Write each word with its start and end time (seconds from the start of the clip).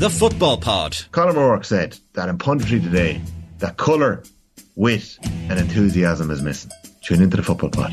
The 0.00 0.08
Football 0.08 0.56
Pod. 0.56 0.96
Conor 1.12 1.38
O'Rourke 1.38 1.64
said 1.66 1.98
that 2.14 2.30
in 2.30 2.38
punditry 2.38 2.82
today, 2.82 3.20
that 3.58 3.76
colour, 3.76 4.22
wit, 4.74 5.18
and 5.22 5.58
enthusiasm 5.58 6.30
is 6.30 6.40
missing. 6.40 6.70
Tune 7.02 7.20
into 7.20 7.36
the 7.36 7.42
Football 7.42 7.68
Pod. 7.68 7.92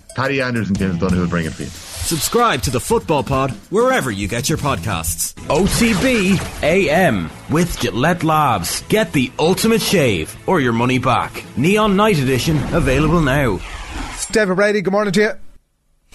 Paddy 0.16 0.40
Andrews 0.40 0.68
and 0.68 0.78
James 0.78 0.98
Dunn 0.98 1.14
will 1.14 1.28
bring 1.28 1.44
it 1.44 1.52
for 1.52 1.64
you. 1.64 1.68
Subscribe 1.68 2.62
to 2.62 2.70
the 2.70 2.80
Football 2.80 3.22
Pod 3.22 3.50
wherever 3.68 4.10
you 4.10 4.28
get 4.28 4.48
your 4.48 4.56
podcasts. 4.56 5.34
OTB 5.48 6.62
AM 6.62 7.28
with 7.50 7.78
Gillette 7.78 8.24
Labs. 8.24 8.80
Get 8.88 9.12
the 9.12 9.30
ultimate 9.38 9.82
shave 9.82 10.34
or 10.48 10.58
your 10.58 10.72
money 10.72 10.96
back. 10.98 11.44
Neon 11.58 11.96
Night 11.96 12.18
Edition 12.18 12.56
available 12.72 13.20
now. 13.20 13.60
David 14.32 14.56
Brady, 14.56 14.80
good 14.80 14.92
morning 14.92 15.12
to 15.12 15.20
you. 15.20 15.32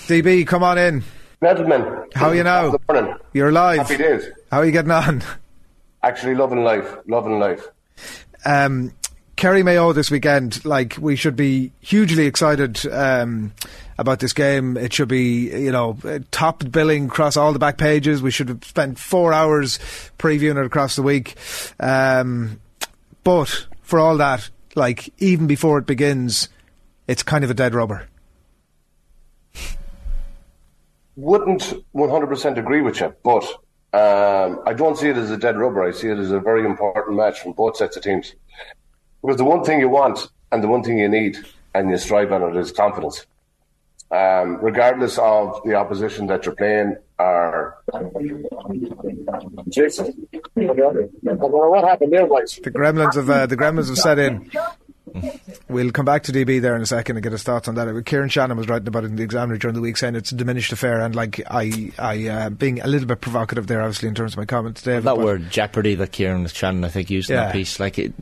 DB, 0.07 0.47
come 0.47 0.63
on 0.63 0.79
in. 0.79 1.03
Gentlemen, 1.43 2.07
How 2.15 2.29
are 2.29 2.35
you 2.35 2.43
now? 2.43 2.71
Good 2.71 2.81
morning. 2.89 3.15
You're 3.33 3.51
live. 3.51 3.79
Happy 3.79 3.97
days. 3.97 4.23
How 4.54 4.59
are 4.59 4.65
you 4.65 4.71
getting 4.71 4.91
on? 4.91 5.23
Actually, 6.04 6.36
loving 6.36 6.64
life, 6.64 6.97
loving 7.07 7.39
life. 7.39 7.65
Um, 8.46 8.91
Kerry 9.36 9.64
Mayo 9.64 9.93
this 9.93 10.11
weekend, 10.11 10.64
like, 10.64 10.95
we 11.00 11.15
should 11.15 11.36
be 11.36 11.71
hugely 11.82 12.28
excited 12.28 12.86
um, 12.86 13.51
about 13.97 14.19
this 14.19 14.31
game. 14.31 14.78
It 14.78 14.93
should 14.93 15.07
be, 15.07 15.50
you 15.50 15.71
know, 15.71 15.97
top 16.29 16.71
billing 16.71 17.05
across 17.05 17.36
all 17.36 17.51
the 17.51 17.57
back 17.57 17.79
pages. 17.79 18.21
We 18.21 18.29
should 18.29 18.47
have 18.50 18.64
spent 18.64 19.00
four 19.00 19.33
hours 19.33 19.79
previewing 20.19 20.59
it 20.59 20.67
across 20.67 20.95
the 20.95 21.01
week. 21.01 21.33
Um, 21.79 22.61
but 23.23 23.65
for 23.81 23.97
all 23.97 24.17
that, 24.17 24.51
like, 24.75 25.11
even 25.17 25.47
before 25.47 25.79
it 25.79 25.87
begins, 25.87 26.47
it's 27.07 27.23
kind 27.23 27.43
of 27.43 27.50
a 27.50 27.56
dead 27.56 27.73
rubber. 27.73 28.07
Wouldn't 31.15 31.73
100% 31.95 32.58
agree 32.59 32.81
with 32.81 33.00
you, 33.00 33.16
but 33.23 33.52
um, 33.94 34.61
I 34.66 34.73
don't 34.73 34.97
see 34.97 35.09
it 35.09 35.17
as 35.17 35.30
a 35.30 35.38
dead 35.38 35.58
rubber. 35.58 35.83
I 35.83 35.92
see 35.92 36.08
it 36.09 36.17
as 36.17 36.31
a 36.31 36.39
very 36.39 36.66
important 36.66 37.16
match 37.16 37.42
from 37.42 37.53
both 37.53 37.78
sets 37.78 37.95
of 37.95 38.03
teams. 38.03 38.34
Because 39.22 39.38
the 39.38 39.45
one 39.45 39.64
thing 39.64 39.80
you 39.80 39.90
want 39.90 40.28
and 40.52 40.64
the 40.64 40.67
one 40.67 40.84
thing 40.84 40.98
you 40.98 41.08
need 41.08 41.38
and 41.76 41.90
you 41.90 41.98
strive 41.98 42.32
on 42.32 42.42
it 42.42 42.59
is 42.59 42.72
confidence. 42.72 43.26
Um, 44.09 44.58
regardless 44.62 45.17
of 45.17 45.62
the 45.64 45.76
opposition 45.76 46.28
that 46.28 46.45
you're 46.45 46.56
playing, 46.56 46.98
or 47.17 47.82
Jason, 49.70 50.28
I 50.34 50.62
don't 50.64 51.39
know 51.39 51.70
what 51.70 51.84
happened 51.84 52.14
there, 52.14 52.28
boys. 52.28 52.60
The 52.64 52.70
Gremlins 52.70 53.16
have 53.16 53.30
uh, 53.30 53.45
the 53.48 53.58
Gremlins 53.58 53.89
have 53.89 53.98
set 53.98 54.20
in. 54.20 54.52
We'll 55.69 55.92
come 55.92 56.06
back 56.06 56.23
to 56.23 56.31
DB 56.31 56.61
there 56.61 56.75
in 56.75 56.81
a 56.81 56.86
second 56.86 57.16
and 57.16 57.23
get 57.23 57.31
his 57.31 57.42
thoughts 57.44 57.67
on 57.67 57.75
that. 57.75 58.06
Kieran 58.06 58.30
Shannon 58.30 58.58
was 58.58 58.67
writing 58.67 58.88
about 58.88 59.03
it 59.06 59.08
in 59.08 59.16
the 59.16 59.23
Examiner 59.23 59.58
during 59.58 59.73
the 59.75 59.81
week, 59.81 59.97
saying 59.97 60.16
it's 60.16 60.31
a 60.31 60.36
diminished 60.36 60.72
affair, 60.72 61.00
and 61.02 61.16
like 61.16 61.42
I, 61.50 61.92
I 61.97 62.28
uh, 62.28 62.50
being 62.50 62.80
a 62.81 62.88
little 62.88 63.08
bit 63.08 63.22
provocative 63.22 63.67
there, 63.67 63.81
obviously 63.81 64.09
in 64.09 64.16
terms 64.16 64.33
of 64.33 64.38
my 64.38 64.45
comments 64.45 64.81
today. 64.81 65.00
That 65.00 65.17
word 65.17 65.50
jeopardy 65.50 65.95
that 65.95 66.11
Kieran 66.11 66.45
Shannon 66.47 66.83
I 66.83 66.89
think 66.89 67.09
used 67.09 67.30
in 67.30 67.38
that 67.38 67.53
piece, 67.53 67.80
like 67.80 67.97
it, 67.97 68.14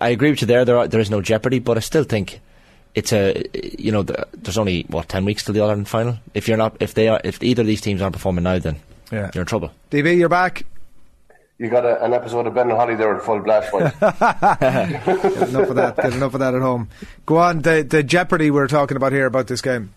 I 0.00 0.10
agree 0.10 0.30
with 0.30 0.40
you 0.42 0.46
there. 0.46 0.64
There, 0.64 0.76
are, 0.76 0.86
there 0.88 1.00
is 1.00 1.10
no 1.10 1.20
jeopardy, 1.22 1.58
but 1.58 1.76
I 1.76 1.80
still 1.80 2.04
think 2.04 2.40
it's 2.94 3.12
a 3.12 3.42
you 3.78 3.90
know 3.90 4.02
the, 4.02 4.26
there's 4.34 4.58
only 4.58 4.82
what 4.88 5.08
ten 5.08 5.24
weeks 5.24 5.44
till 5.44 5.54
the 5.54 5.60
Ireland 5.60 5.88
final. 5.88 6.18
If 6.34 6.46
you're 6.48 6.58
not, 6.58 6.76
if 6.80 6.94
they 6.94 7.08
are, 7.08 7.20
if 7.24 7.42
either 7.42 7.62
of 7.62 7.66
these 7.66 7.80
teams 7.80 8.02
aren't 8.02 8.12
performing 8.12 8.44
now, 8.44 8.58
then 8.58 8.76
Yeah. 9.10 9.30
you're 9.34 9.42
in 9.42 9.46
trouble. 9.46 9.72
DB, 9.90 10.18
you're 10.18 10.28
back. 10.28 10.64
You 11.62 11.70
got 11.70 11.84
a, 11.84 12.04
an 12.04 12.12
episode 12.12 12.48
of 12.48 12.54
Ben 12.54 12.68
and 12.68 12.76
Holly 12.76 12.96
there 12.96 13.14
at 13.14 13.22
full 13.22 13.38
blast. 13.38 13.70
Get 13.70 13.84
enough 15.48 15.68
of 15.70 15.76
that. 15.76 15.94
Get 15.96 16.12
enough 16.12 16.34
of 16.34 16.40
that 16.40 16.56
at 16.56 16.60
home. 16.60 16.88
Go 17.24 17.36
on. 17.36 17.62
The 17.62 17.86
the 17.88 18.02
jeopardy 18.02 18.50
we're 18.50 18.66
talking 18.66 18.96
about 18.96 19.12
here 19.12 19.26
about 19.26 19.46
this 19.46 19.62
game. 19.62 19.94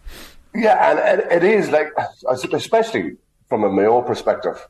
Yeah, 0.54 0.92
and, 0.92 1.00
and 1.00 1.32
it 1.32 1.44
is 1.44 1.72
like, 1.72 1.92
especially 2.30 3.18
from 3.50 3.64
a 3.64 3.72
Mayo 3.72 4.04
perspective, 4.04 4.68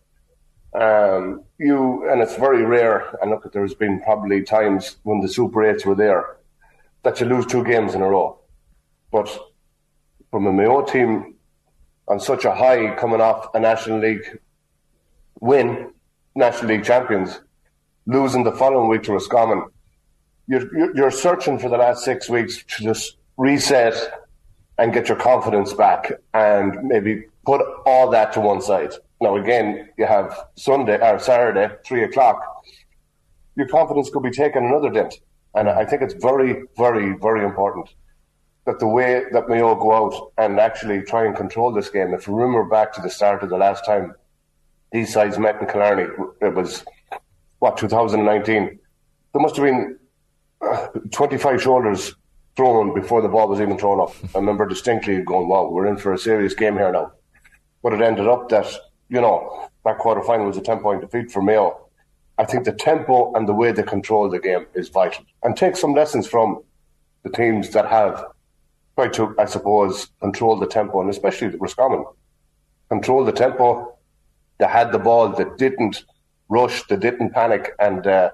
um, 0.74 1.44
you 1.58 2.10
and 2.10 2.22
it's 2.22 2.38
very 2.38 2.64
rare. 2.64 3.14
And 3.22 3.30
look, 3.30 3.52
there's 3.52 3.74
been 3.74 4.00
probably 4.00 4.44
times 4.44 4.96
when 5.04 5.20
the 5.20 5.28
Super 5.28 5.66
Eights 5.66 5.86
were 5.86 5.96
there 5.96 6.38
that 7.04 7.20
you 7.20 7.26
lose 7.26 7.46
two 7.46 7.66
games 7.66 7.94
in 7.94 8.04
a 8.04 8.08
row. 8.08 8.40
But 9.12 9.38
from 10.32 10.48
a 10.48 10.54
Mayo 10.54 10.86
team 10.86 11.36
on 12.08 12.22
such 12.22 12.46
a 12.46 12.56
high, 12.56 12.96
coming 12.96 13.20
off 13.20 13.54
a 13.54 13.60
National 13.60 14.00
League 14.00 14.40
win, 15.42 15.92
National 16.36 16.72
League 16.72 16.84
champions, 16.84 17.40
losing 18.06 18.44
the 18.44 18.52
following 18.52 18.90
week 18.90 19.04
to 19.04 19.14
Roscommon, 19.14 19.66
you're, 20.48 20.96
you're, 20.96 21.12
searching 21.12 21.58
for 21.58 21.70
the 21.70 21.78
last 21.78 22.04
six 22.04 22.30
weeks 22.30 22.64
to 22.64 22.84
just 22.84 23.18
reset 23.38 23.96
and 24.78 24.94
get 24.94 25.08
your 25.08 25.18
confidence 25.18 25.74
back 25.74 26.12
and 26.34 26.84
maybe 26.84 27.24
put 27.46 27.62
all 27.86 28.10
that 28.12 28.34
to 28.34 28.42
one 28.42 28.62
side. 28.62 28.92
Now, 29.22 29.38
again, 29.38 29.90
you 29.98 30.06
have 30.06 30.38
Sunday 30.56 31.00
or 31.00 31.18
Saturday, 31.20 31.74
three 31.86 32.04
o'clock. 32.04 32.64
Your 33.56 33.68
confidence 33.68 34.10
could 34.10 34.24
be 34.24 34.32
taken 34.32 34.66
another 34.66 34.90
dent. 34.90 35.16
And 35.56 35.70
I 35.70 35.86
think 35.86 36.02
it's 36.02 36.14
very, 36.14 36.64
very, 36.78 37.16
very 37.22 37.46
important 37.46 37.90
that 38.66 38.80
the 38.80 38.88
way 38.88 39.24
that 39.32 39.48
Mayo 39.48 39.74
go 39.76 39.94
out 39.94 40.34
and 40.38 40.60
actually 40.60 41.02
try 41.04 41.26
and 41.26 41.36
control 41.36 41.72
this 41.72 41.90
game. 41.90 42.14
If 42.14 42.28
you 42.28 42.36
remember 42.36 42.66
back 42.66 42.92
to 42.94 43.02
the 43.02 43.10
start 43.10 43.42
of 43.42 43.50
the 43.50 43.58
last 43.58 43.86
time 43.86 44.14
these 44.96 45.12
sides 45.12 45.38
met 45.38 45.60
in 45.60 45.68
Killarney, 45.68 46.08
it 46.42 46.56
was, 46.56 46.86
what, 47.60 47.76
2019? 47.76 48.80
There 49.34 49.42
must 49.42 49.58
have 49.58 49.66
been 49.66 50.00
uh, 50.62 50.88
25 51.12 51.62
shoulders 51.62 52.16
thrown 52.56 52.94
before 52.94 53.22
the 53.22 53.28
ball 53.28 53.50
was 53.50 53.60
even 53.60 53.78
thrown 53.78 54.00
up. 54.00 54.16
I 54.34 54.38
remember 54.38 54.66
distinctly 54.66 55.22
going, 55.22 55.50
wow, 55.50 55.68
we're 55.68 55.88
in 55.88 55.98
for 55.98 56.14
a 56.14 56.18
serious 56.18 56.54
game 56.54 56.76
here 56.76 56.94
now. 56.94 57.12
But 57.84 57.92
it 57.92 58.02
ended 58.02 58.30
up 58.30 58.48
that, 58.50 58.74
you 59.10 59.20
know, 59.20 59.68
that 59.84 59.98
quarter 59.98 60.24
final 60.24 60.46
was 60.46 60.56
a 60.56 60.62
10 60.62 60.80
point 60.80 61.02
defeat 61.02 61.30
for 61.30 61.42
Mayo. 61.42 61.90
I 62.38 62.46
think 62.46 62.64
the 62.64 62.72
tempo 62.72 63.34
and 63.34 63.50
the 63.50 63.54
way 63.54 63.74
they 63.74 63.84
control 63.84 64.30
the 64.30 64.40
game 64.40 64.66
is 64.76 64.88
vital. 64.88 65.26
And 65.44 65.58
take 65.58 65.76
some 65.76 65.94
lessons 65.94 66.26
from 66.26 66.64
the 67.24 67.30
teams 67.30 67.72
that 67.72 67.90
have 67.90 68.24
tried 68.96 69.12
to, 69.16 69.36
I 69.38 69.44
suppose, 69.44 70.08
control 70.22 70.58
the 70.58 70.68
tempo, 70.68 71.02
and 71.02 71.10
especially 71.10 71.50
the 71.50 71.58
Roscommon. 71.58 72.06
Control 72.88 73.26
the 73.26 73.34
tempo. 73.34 73.95
They 74.58 74.66
had 74.66 74.92
the 74.92 75.00
ball, 75.00 75.30
they 75.30 75.46
didn't 75.58 76.04
rush, 76.50 76.84
they 76.88 76.98
didn't 76.98 77.32
panic, 77.32 77.74
and 77.80 78.06
uh, 78.06 78.32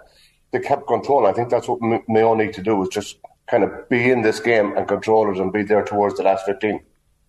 they 0.51 0.59
kept 0.59 0.87
control. 0.87 1.25
I 1.25 1.33
think 1.33 1.49
that's 1.49 1.67
what 1.67 1.79
Mayo 2.07 2.33
need 2.35 2.53
to 2.53 2.61
do 2.61 2.81
is 2.83 2.89
just 2.89 3.17
kind 3.47 3.63
of 3.63 3.89
be 3.89 4.09
in 4.09 4.21
this 4.21 4.39
game 4.39 4.75
and 4.77 4.87
control 4.87 5.31
it 5.31 5.39
and 5.39 5.51
be 5.51 5.63
there 5.63 5.83
towards 5.83 6.17
the 6.17 6.23
last 6.23 6.45
15. 6.45 6.79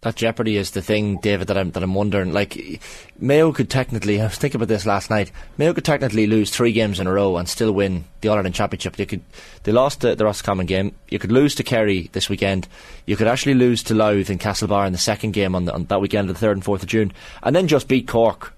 That 0.02 0.16
jeopardy 0.16 0.56
is 0.56 0.72
the 0.72 0.82
thing, 0.82 1.18
David, 1.18 1.46
that 1.46 1.56
I'm 1.56 1.70
that 1.72 1.82
I'm 1.84 1.94
wondering. 1.94 2.32
Like, 2.32 2.80
Mayo 3.20 3.52
could 3.52 3.70
technically, 3.70 4.20
I 4.20 4.24
was 4.24 4.34
thinking 4.34 4.56
about 4.56 4.66
this 4.66 4.84
last 4.84 5.10
night. 5.10 5.30
Mayo 5.58 5.72
could 5.72 5.84
technically 5.84 6.26
lose 6.26 6.50
three 6.50 6.72
games 6.72 6.98
in 6.98 7.06
a 7.06 7.12
row 7.12 7.36
and 7.36 7.48
still 7.48 7.70
win 7.70 8.04
the 8.20 8.26
All 8.26 8.34
Ireland 8.34 8.56
Championship. 8.56 8.96
They 8.96 9.06
could, 9.06 9.22
they 9.62 9.70
lost 9.70 10.00
the, 10.00 10.16
the 10.16 10.24
Roscommon 10.24 10.66
game. 10.66 10.92
You 11.08 11.20
could 11.20 11.30
lose 11.30 11.54
to 11.54 11.62
Kerry 11.62 12.10
this 12.14 12.28
weekend. 12.28 12.66
You 13.06 13.14
could 13.14 13.28
actually 13.28 13.54
lose 13.54 13.84
to 13.84 13.94
Louth 13.94 14.28
in 14.28 14.40
Castlebar 14.40 14.88
in 14.88 14.92
the 14.92 14.98
second 14.98 15.34
game 15.34 15.54
on, 15.54 15.66
the, 15.66 15.72
on 15.72 15.84
that 15.84 16.00
weekend, 16.00 16.28
the 16.28 16.34
third 16.34 16.56
and 16.56 16.64
fourth 16.64 16.82
of 16.82 16.88
June, 16.88 17.12
and 17.44 17.54
then 17.54 17.68
just 17.68 17.86
beat 17.86 18.08
Cork. 18.08 18.54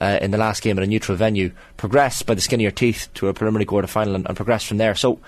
Uh, 0.00 0.16
in 0.22 0.30
the 0.30 0.38
last 0.38 0.62
game 0.62 0.78
at 0.78 0.84
a 0.84 0.86
neutral 0.86 1.18
venue, 1.18 1.50
progress 1.76 2.22
by 2.22 2.32
the 2.32 2.40
skin 2.40 2.60
of 2.60 2.62
your 2.62 2.70
teeth 2.70 3.08
to 3.14 3.26
a 3.26 3.34
preliminary 3.34 3.64
quarter 3.64 3.88
final 3.88 4.14
and, 4.14 4.28
and 4.28 4.36
progress 4.36 4.62
from 4.62 4.76
there. 4.76 4.94
So, 4.94 5.18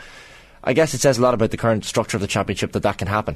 I 0.63 0.75
guess 0.75 0.95
it 0.95 1.01
says 1.01 1.19
a 1.19 1.23
lot 1.23 1.35
about 1.35 1.51
the 1.51 1.57
current 1.57 1.85
structure 1.85 2.17
of 2.17 2.21
the 2.21 2.29
championship 2.29 2.71
that 2.73 2.85
that 2.85 2.97
can 2.99 3.09
happen. 3.09 3.35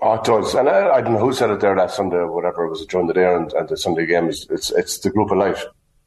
Oh, 0.00 0.14
it 0.14 0.24
does. 0.24 0.54
And 0.54 0.68
I, 0.68 0.90
I 0.90 1.00
don't 1.00 1.14
know 1.14 1.18
who 1.18 1.32
said 1.32 1.50
it 1.50 1.60
there 1.60 1.76
last 1.76 1.96
Sunday 1.96 2.16
or 2.16 2.30
whatever 2.30 2.64
it 2.64 2.70
was 2.70 2.86
during 2.86 3.08
the 3.08 3.14
day 3.14 3.34
and, 3.34 3.52
and 3.54 3.68
the 3.68 3.76
Sunday 3.76 4.06
game. 4.06 4.28
Is, 4.28 4.46
it's, 4.50 4.70
it's 4.70 4.98
the 4.98 5.10
group 5.10 5.30
of 5.30 5.38
life. 5.38 5.64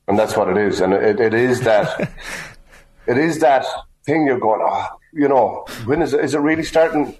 And 0.07 0.17
that's 0.17 0.37
what 0.37 0.47
it 0.47 0.57
is. 0.57 0.79
And 0.79 0.93
it, 0.93 1.19
it 1.19 1.33
is 1.33 1.61
that, 1.61 1.99
it 3.07 3.17
is 3.17 3.39
that 3.39 3.65
thing 4.05 4.25
you're 4.25 4.39
going, 4.39 4.61
oh, 4.63 4.87
you 5.13 5.27
know, 5.27 5.65
when 5.85 6.01
is 6.01 6.13
it, 6.13 6.23
is 6.23 6.35
it 6.35 6.39
really 6.39 6.63
starting? 6.63 7.17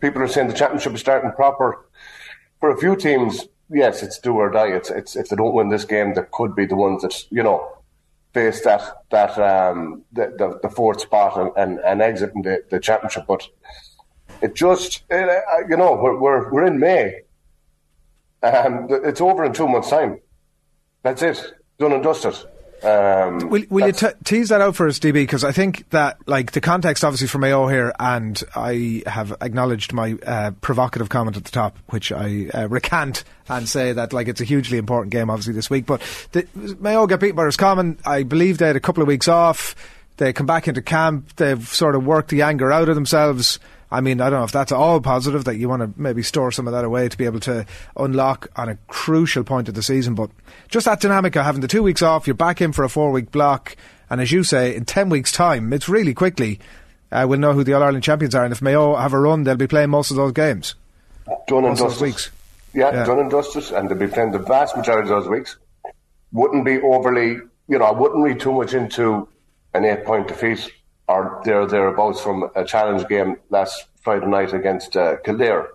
People 0.00 0.22
are 0.22 0.28
saying 0.28 0.48
the 0.48 0.54
championship 0.54 0.94
is 0.94 1.00
starting 1.00 1.30
proper. 1.32 1.86
For 2.58 2.70
a 2.70 2.76
few 2.76 2.96
teams, 2.96 3.46
yes, 3.70 4.02
it's 4.02 4.18
do 4.18 4.34
or 4.34 4.50
die. 4.50 4.68
It's, 4.68 4.90
it's, 4.90 5.16
if 5.16 5.28
they 5.28 5.36
don't 5.36 5.54
win 5.54 5.68
this 5.68 5.84
game, 5.84 6.14
they 6.14 6.22
could 6.32 6.54
be 6.54 6.66
the 6.66 6.76
ones 6.76 7.02
that, 7.02 7.24
you 7.30 7.42
know, 7.42 7.76
face 8.32 8.62
that, 8.62 9.04
that, 9.10 9.38
um, 9.38 10.02
the, 10.12 10.34
the, 10.38 10.58
the 10.62 10.68
fourth 10.68 11.00
spot 11.00 11.38
and, 11.38 11.50
and, 11.56 11.80
and 11.84 12.02
exit 12.02 12.32
in 12.34 12.42
the, 12.42 12.62
the 12.70 12.80
championship. 12.80 13.24
But, 13.26 13.48
it 14.42 14.54
just, 14.54 15.02
it, 15.10 15.28
uh, 15.28 15.68
you 15.68 15.76
know, 15.76 15.94
we're, 15.94 16.18
we're, 16.18 16.52
we're 16.52 16.66
in 16.66 16.78
May. 16.78 17.20
Um, 18.42 18.86
it's 18.90 19.20
over 19.20 19.44
in 19.44 19.52
two 19.52 19.68
months' 19.68 19.90
time. 19.90 20.20
That's 21.02 21.22
it. 21.22 21.52
Done 21.78 21.92
and 21.92 22.02
dusted. 22.02 22.36
Um, 22.82 23.48
Will, 23.50 23.64
will 23.68 23.86
you 23.86 23.92
te- 23.92 24.06
tease 24.24 24.48
that 24.48 24.60
out 24.60 24.76
for 24.76 24.88
us, 24.88 24.98
DB? 24.98 25.12
Because 25.12 25.44
I 25.44 25.52
think 25.52 25.88
that, 25.90 26.16
like, 26.26 26.52
the 26.52 26.60
context 26.60 27.04
obviously 27.04 27.28
for 27.28 27.38
Mayo 27.38 27.66
here, 27.66 27.92
and 27.98 28.42
I 28.54 29.02
have 29.06 29.34
acknowledged 29.40 29.92
my 29.92 30.14
uh, 30.26 30.52
provocative 30.60 31.08
comment 31.08 31.36
at 31.36 31.44
the 31.44 31.50
top, 31.50 31.78
which 31.88 32.10
I 32.12 32.48
uh, 32.54 32.68
recant 32.68 33.24
and 33.48 33.68
say 33.68 33.92
that, 33.92 34.12
like, 34.12 34.28
it's 34.28 34.40
a 34.40 34.44
hugely 34.44 34.78
important 34.78 35.12
game, 35.12 35.30
obviously, 35.30 35.52
this 35.52 35.68
week. 35.68 35.86
But 35.86 36.00
the, 36.32 36.46
Mayo 36.80 37.06
get 37.06 37.20
beaten 37.20 37.36
by 37.36 37.44
Roscommon. 37.44 37.98
I 38.06 38.22
believe 38.22 38.58
they 38.58 38.66
had 38.66 38.76
a 38.76 38.80
couple 38.80 39.02
of 39.02 39.08
weeks 39.08 39.28
off. 39.28 39.74
They 40.16 40.32
come 40.32 40.46
back 40.46 40.68
into 40.68 40.82
camp. 40.82 41.36
They've 41.36 41.66
sort 41.66 41.94
of 41.94 42.04
worked 42.04 42.30
the 42.30 42.42
anger 42.42 42.70
out 42.70 42.88
of 42.88 42.94
themselves. 42.94 43.58
I 43.90 44.00
mean, 44.00 44.20
I 44.20 44.30
don't 44.30 44.38
know 44.40 44.44
if 44.44 44.52
that's 44.52 44.70
all 44.70 45.00
positive 45.00 45.44
that 45.44 45.56
you 45.56 45.68
want 45.68 45.82
to 45.82 46.00
maybe 46.00 46.22
store 46.22 46.52
some 46.52 46.68
of 46.68 46.72
that 46.72 46.84
away 46.84 47.08
to 47.08 47.18
be 47.18 47.24
able 47.24 47.40
to 47.40 47.66
unlock 47.96 48.48
on 48.54 48.68
a 48.68 48.76
crucial 48.86 49.42
point 49.42 49.68
of 49.68 49.74
the 49.74 49.82
season. 49.82 50.14
But 50.14 50.30
just 50.68 50.86
that 50.86 51.00
dynamic 51.00 51.34
of 51.36 51.44
having 51.44 51.60
the 51.60 51.68
two 51.68 51.82
weeks 51.82 52.02
off, 52.02 52.26
you're 52.26 52.34
back 52.34 52.60
in 52.60 52.72
for 52.72 52.84
a 52.84 52.88
four 52.88 53.10
week 53.10 53.32
block, 53.32 53.76
and 54.08 54.20
as 54.20 54.30
you 54.30 54.44
say, 54.44 54.74
in 54.76 54.84
10 54.84 55.08
weeks' 55.08 55.32
time, 55.32 55.72
it's 55.72 55.88
really 55.88 56.14
quickly, 56.14 56.60
uh, 57.10 57.26
we'll 57.28 57.40
know 57.40 57.52
who 57.52 57.64
the 57.64 57.72
All 57.72 57.82
Ireland 57.82 58.04
champions 58.04 58.34
are. 58.34 58.44
And 58.44 58.52
if 58.52 58.62
Mayo 58.62 58.94
have 58.94 59.12
a 59.12 59.18
run, 59.18 59.42
they'll 59.42 59.56
be 59.56 59.66
playing 59.66 59.90
most 59.90 60.10
of 60.10 60.16
those 60.16 60.32
games. 60.32 60.74
Done 61.48 61.64
and 61.64 61.76
dusted. 61.76 62.02
weeks. 62.02 62.30
Yeah, 62.72 62.92
yeah, 62.92 63.04
done 63.04 63.18
and 63.18 63.30
dusted, 63.30 63.72
and 63.72 63.88
they'll 63.88 63.98
be 63.98 64.06
playing 64.06 64.30
the 64.30 64.38
vast 64.38 64.76
majority 64.76 65.10
of 65.10 65.20
those 65.20 65.28
weeks. 65.28 65.56
Wouldn't 66.32 66.64
be 66.64 66.80
overly, 66.80 67.38
you 67.66 67.78
know, 67.78 67.84
I 67.84 67.90
wouldn't 67.90 68.22
read 68.22 68.38
too 68.38 68.52
much 68.52 68.74
into 68.74 69.28
an 69.74 69.84
eight 69.84 70.04
point 70.04 70.28
defeat 70.28 70.70
or 71.10 71.40
there 71.44 71.66
thereabouts 71.66 72.20
from 72.20 72.48
a 72.54 72.64
challenge 72.64 73.06
game 73.08 73.36
last 73.50 73.86
Friday 74.02 74.26
night 74.26 74.52
against 74.52 74.96
uh, 74.96 75.16
Kildare. 75.24 75.68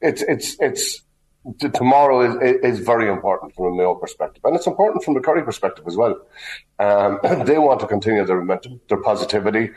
It's 0.00 0.22
it's 0.22 0.56
it's 0.60 1.02
tomorrow 1.74 2.16
is, 2.26 2.34
is 2.62 2.78
very 2.80 3.08
important 3.08 3.54
from 3.54 3.66
a 3.66 3.76
Mayo 3.76 3.94
perspective, 3.94 4.42
and 4.44 4.56
it's 4.56 4.66
important 4.66 5.04
from 5.04 5.14
the 5.14 5.20
Kerry 5.20 5.42
perspective 5.42 5.84
as 5.86 5.96
well. 5.96 6.16
Um, 6.78 7.18
they 7.44 7.58
want 7.58 7.80
to 7.80 7.86
continue 7.86 8.24
their 8.24 8.38
momentum, 8.38 8.80
their 8.88 9.02
positivity. 9.02 9.70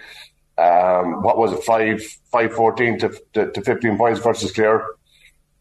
Um, 0.57 1.21
what 1.21 1.37
was 1.37 1.53
it, 1.53 1.63
five 1.63 2.01
five 2.31 2.53
fourteen 2.53 2.97
to, 2.99 3.09
to, 3.33 3.51
to 3.51 3.61
fifteen 3.61 3.97
points 3.97 4.19
versus 4.21 4.51
Clare? 4.51 4.85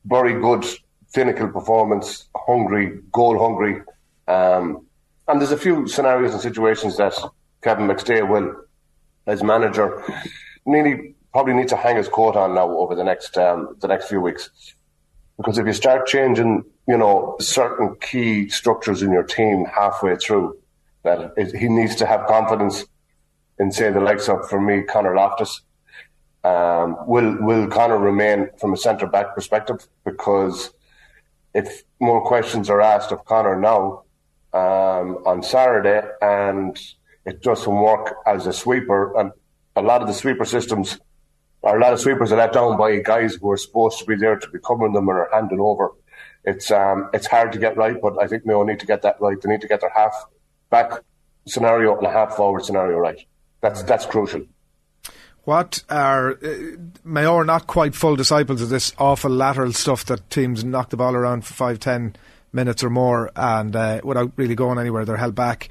Very 0.04 0.40
good 0.40 0.64
clinical 1.12 1.48
performance, 1.48 2.28
hungry, 2.36 3.00
goal 3.12 3.38
hungry. 3.38 3.82
Um, 4.28 4.86
and 5.28 5.40
there's 5.40 5.52
a 5.52 5.56
few 5.56 5.88
scenarios 5.88 6.32
and 6.32 6.40
situations 6.40 6.96
that 6.98 7.14
Kevin 7.62 7.88
McStay 7.88 8.28
will 8.28 8.65
as 9.26 9.42
manager, 9.42 10.02
nearly 10.64 11.14
probably 11.32 11.54
needs 11.54 11.70
to 11.70 11.76
hang 11.76 11.96
his 11.96 12.08
coat 12.08 12.36
on 12.36 12.54
now 12.54 12.68
over 12.70 12.94
the 12.94 13.04
next 13.04 13.36
um, 13.36 13.76
the 13.80 13.88
next 13.88 14.08
few 14.08 14.20
weeks. 14.20 14.50
Because 15.36 15.58
if 15.58 15.66
you 15.66 15.72
start 15.74 16.06
changing, 16.06 16.64
you 16.88 16.96
know, 16.96 17.36
certain 17.40 17.96
key 18.00 18.48
structures 18.48 19.02
in 19.02 19.12
your 19.12 19.22
team 19.22 19.66
halfway 19.66 20.16
through, 20.16 20.56
that 21.02 21.34
it, 21.36 21.54
he 21.54 21.68
needs 21.68 21.94
to 21.96 22.06
have 22.06 22.26
confidence 22.26 22.86
in, 23.58 23.70
say, 23.70 23.90
the 23.90 24.00
likes 24.00 24.28
of, 24.28 24.48
for 24.48 24.60
me, 24.60 24.82
Conor 24.82 25.14
Loftus. 25.14 25.60
Um, 26.42 26.96
will 27.06 27.36
will 27.40 27.66
Conor 27.66 27.98
remain 27.98 28.48
from 28.58 28.72
a 28.72 28.76
centre 28.76 29.06
back 29.06 29.34
perspective? 29.34 29.86
Because 30.04 30.70
if 31.52 31.82
more 32.00 32.24
questions 32.24 32.70
are 32.70 32.80
asked 32.80 33.12
of 33.12 33.24
Conor 33.24 33.58
now 33.60 34.04
um, 34.52 35.18
on 35.26 35.42
Saturday, 35.42 36.06
and 36.22 36.78
it 37.26 37.42
doesn't 37.42 37.74
work 37.74 38.16
as 38.26 38.46
a 38.46 38.52
sweeper. 38.52 39.18
And 39.18 39.32
a 39.74 39.82
lot 39.82 40.00
of 40.00 40.08
the 40.08 40.14
sweeper 40.14 40.44
systems, 40.44 40.98
or 41.62 41.76
a 41.76 41.80
lot 41.80 41.92
of 41.92 42.00
sweepers 42.00 42.32
are 42.32 42.38
let 42.38 42.52
down 42.52 42.78
by 42.78 42.96
guys 43.00 43.34
who 43.34 43.50
are 43.50 43.56
supposed 43.56 43.98
to 43.98 44.04
be 44.06 44.16
there 44.16 44.36
to 44.36 44.50
be 44.50 44.58
covering 44.60 44.92
them 44.92 45.08
and 45.08 45.18
are 45.18 45.30
handing 45.32 45.60
over. 45.60 45.90
It's 46.44 46.70
um, 46.70 47.10
it's 47.12 47.26
hard 47.26 47.52
to 47.52 47.58
get 47.58 47.76
right, 47.76 48.00
but 48.00 48.22
I 48.22 48.28
think 48.28 48.46
Mayo 48.46 48.62
need 48.62 48.80
to 48.80 48.86
get 48.86 49.02
that 49.02 49.20
right. 49.20 49.36
They 49.40 49.50
need 49.50 49.60
to 49.62 49.68
get 49.68 49.80
their 49.80 49.90
half 49.90 50.14
back 50.70 50.92
scenario 51.46 51.96
and 51.96 52.06
a 52.06 52.10
half 52.10 52.36
forward 52.36 52.64
scenario 52.64 52.98
right. 52.98 53.18
That's 53.60 53.82
that's 53.82 54.06
crucial. 54.06 54.46
What 55.42 55.82
are 55.90 56.38
uh, 56.42 56.76
Mayo 57.04 57.34
are 57.34 57.44
not 57.44 57.66
quite 57.66 57.94
full 57.96 58.14
disciples 58.14 58.62
of 58.62 58.68
this 58.68 58.92
awful 58.98 59.30
lateral 59.30 59.72
stuff 59.72 60.04
that 60.06 60.30
teams 60.30 60.64
knock 60.64 60.90
the 60.90 60.96
ball 60.96 61.14
around 61.14 61.44
for 61.44 61.54
five, 61.54 61.80
ten 61.80 62.14
minutes 62.56 62.82
or 62.82 62.90
more, 62.90 63.30
and 63.36 63.76
uh, 63.76 64.00
without 64.02 64.32
really 64.34 64.56
going 64.56 64.78
anywhere, 64.78 65.04
they're 65.04 65.16
held 65.16 65.36
back 65.36 65.68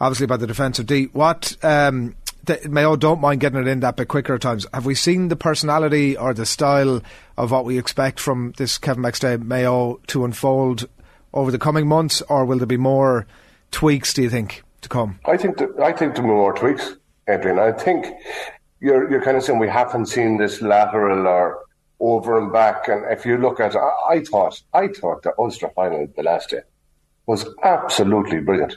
obviously 0.00 0.26
by 0.26 0.36
the 0.36 0.48
defensive 0.48 0.86
D. 0.86 1.04
What 1.12 1.56
um, 1.62 2.16
the, 2.44 2.60
Mayo 2.68 2.96
don't 2.96 3.20
mind 3.20 3.40
getting 3.40 3.60
it 3.60 3.68
in 3.68 3.80
that 3.80 3.96
bit 3.96 4.08
quicker 4.08 4.34
at 4.34 4.40
times. 4.40 4.66
Have 4.74 4.84
we 4.84 4.94
seen 4.94 5.28
the 5.28 5.36
personality 5.36 6.16
or 6.16 6.34
the 6.34 6.44
style 6.44 7.00
of 7.36 7.50
what 7.52 7.64
we 7.64 7.78
expect 7.78 8.18
from 8.18 8.52
this 8.56 8.78
Kevin 8.78 9.04
McStay 9.04 9.40
Mayo 9.40 10.00
to 10.08 10.24
unfold 10.24 10.88
over 11.32 11.50
the 11.50 11.58
coming 11.58 11.86
months, 11.86 12.20
or 12.22 12.44
will 12.44 12.58
there 12.58 12.66
be 12.66 12.76
more 12.76 13.26
tweaks? 13.70 14.12
Do 14.12 14.22
you 14.22 14.30
think 14.30 14.62
to 14.82 14.88
come? 14.88 15.20
I 15.24 15.36
think 15.36 15.60
I 15.80 15.92
think 15.92 16.14
there 16.14 16.24
will 16.24 16.30
be 16.30 16.36
more 16.36 16.52
tweaks, 16.52 16.96
Adrian. 17.28 17.58
I 17.58 17.72
think 17.72 18.06
you're 18.80 19.10
you're 19.10 19.22
kind 19.22 19.36
of 19.36 19.44
saying 19.44 19.58
we 19.58 19.68
haven't 19.68 20.06
seen 20.06 20.36
this 20.36 20.60
lateral 20.60 21.26
or 21.26 21.60
over 22.02 22.38
and 22.38 22.52
back. 22.52 22.88
And 22.88 23.04
if 23.10 23.24
you 23.24 23.38
look 23.38 23.60
at, 23.60 23.74
I, 23.76 24.22
thought 24.28 24.60
I 24.74 24.88
thought 24.88 25.22
the 25.22 25.32
Ulster 25.38 25.70
final 25.74 26.06
the 26.16 26.22
last 26.22 26.50
day 26.50 26.60
was 27.26 27.46
absolutely 27.62 28.40
brilliant 28.40 28.76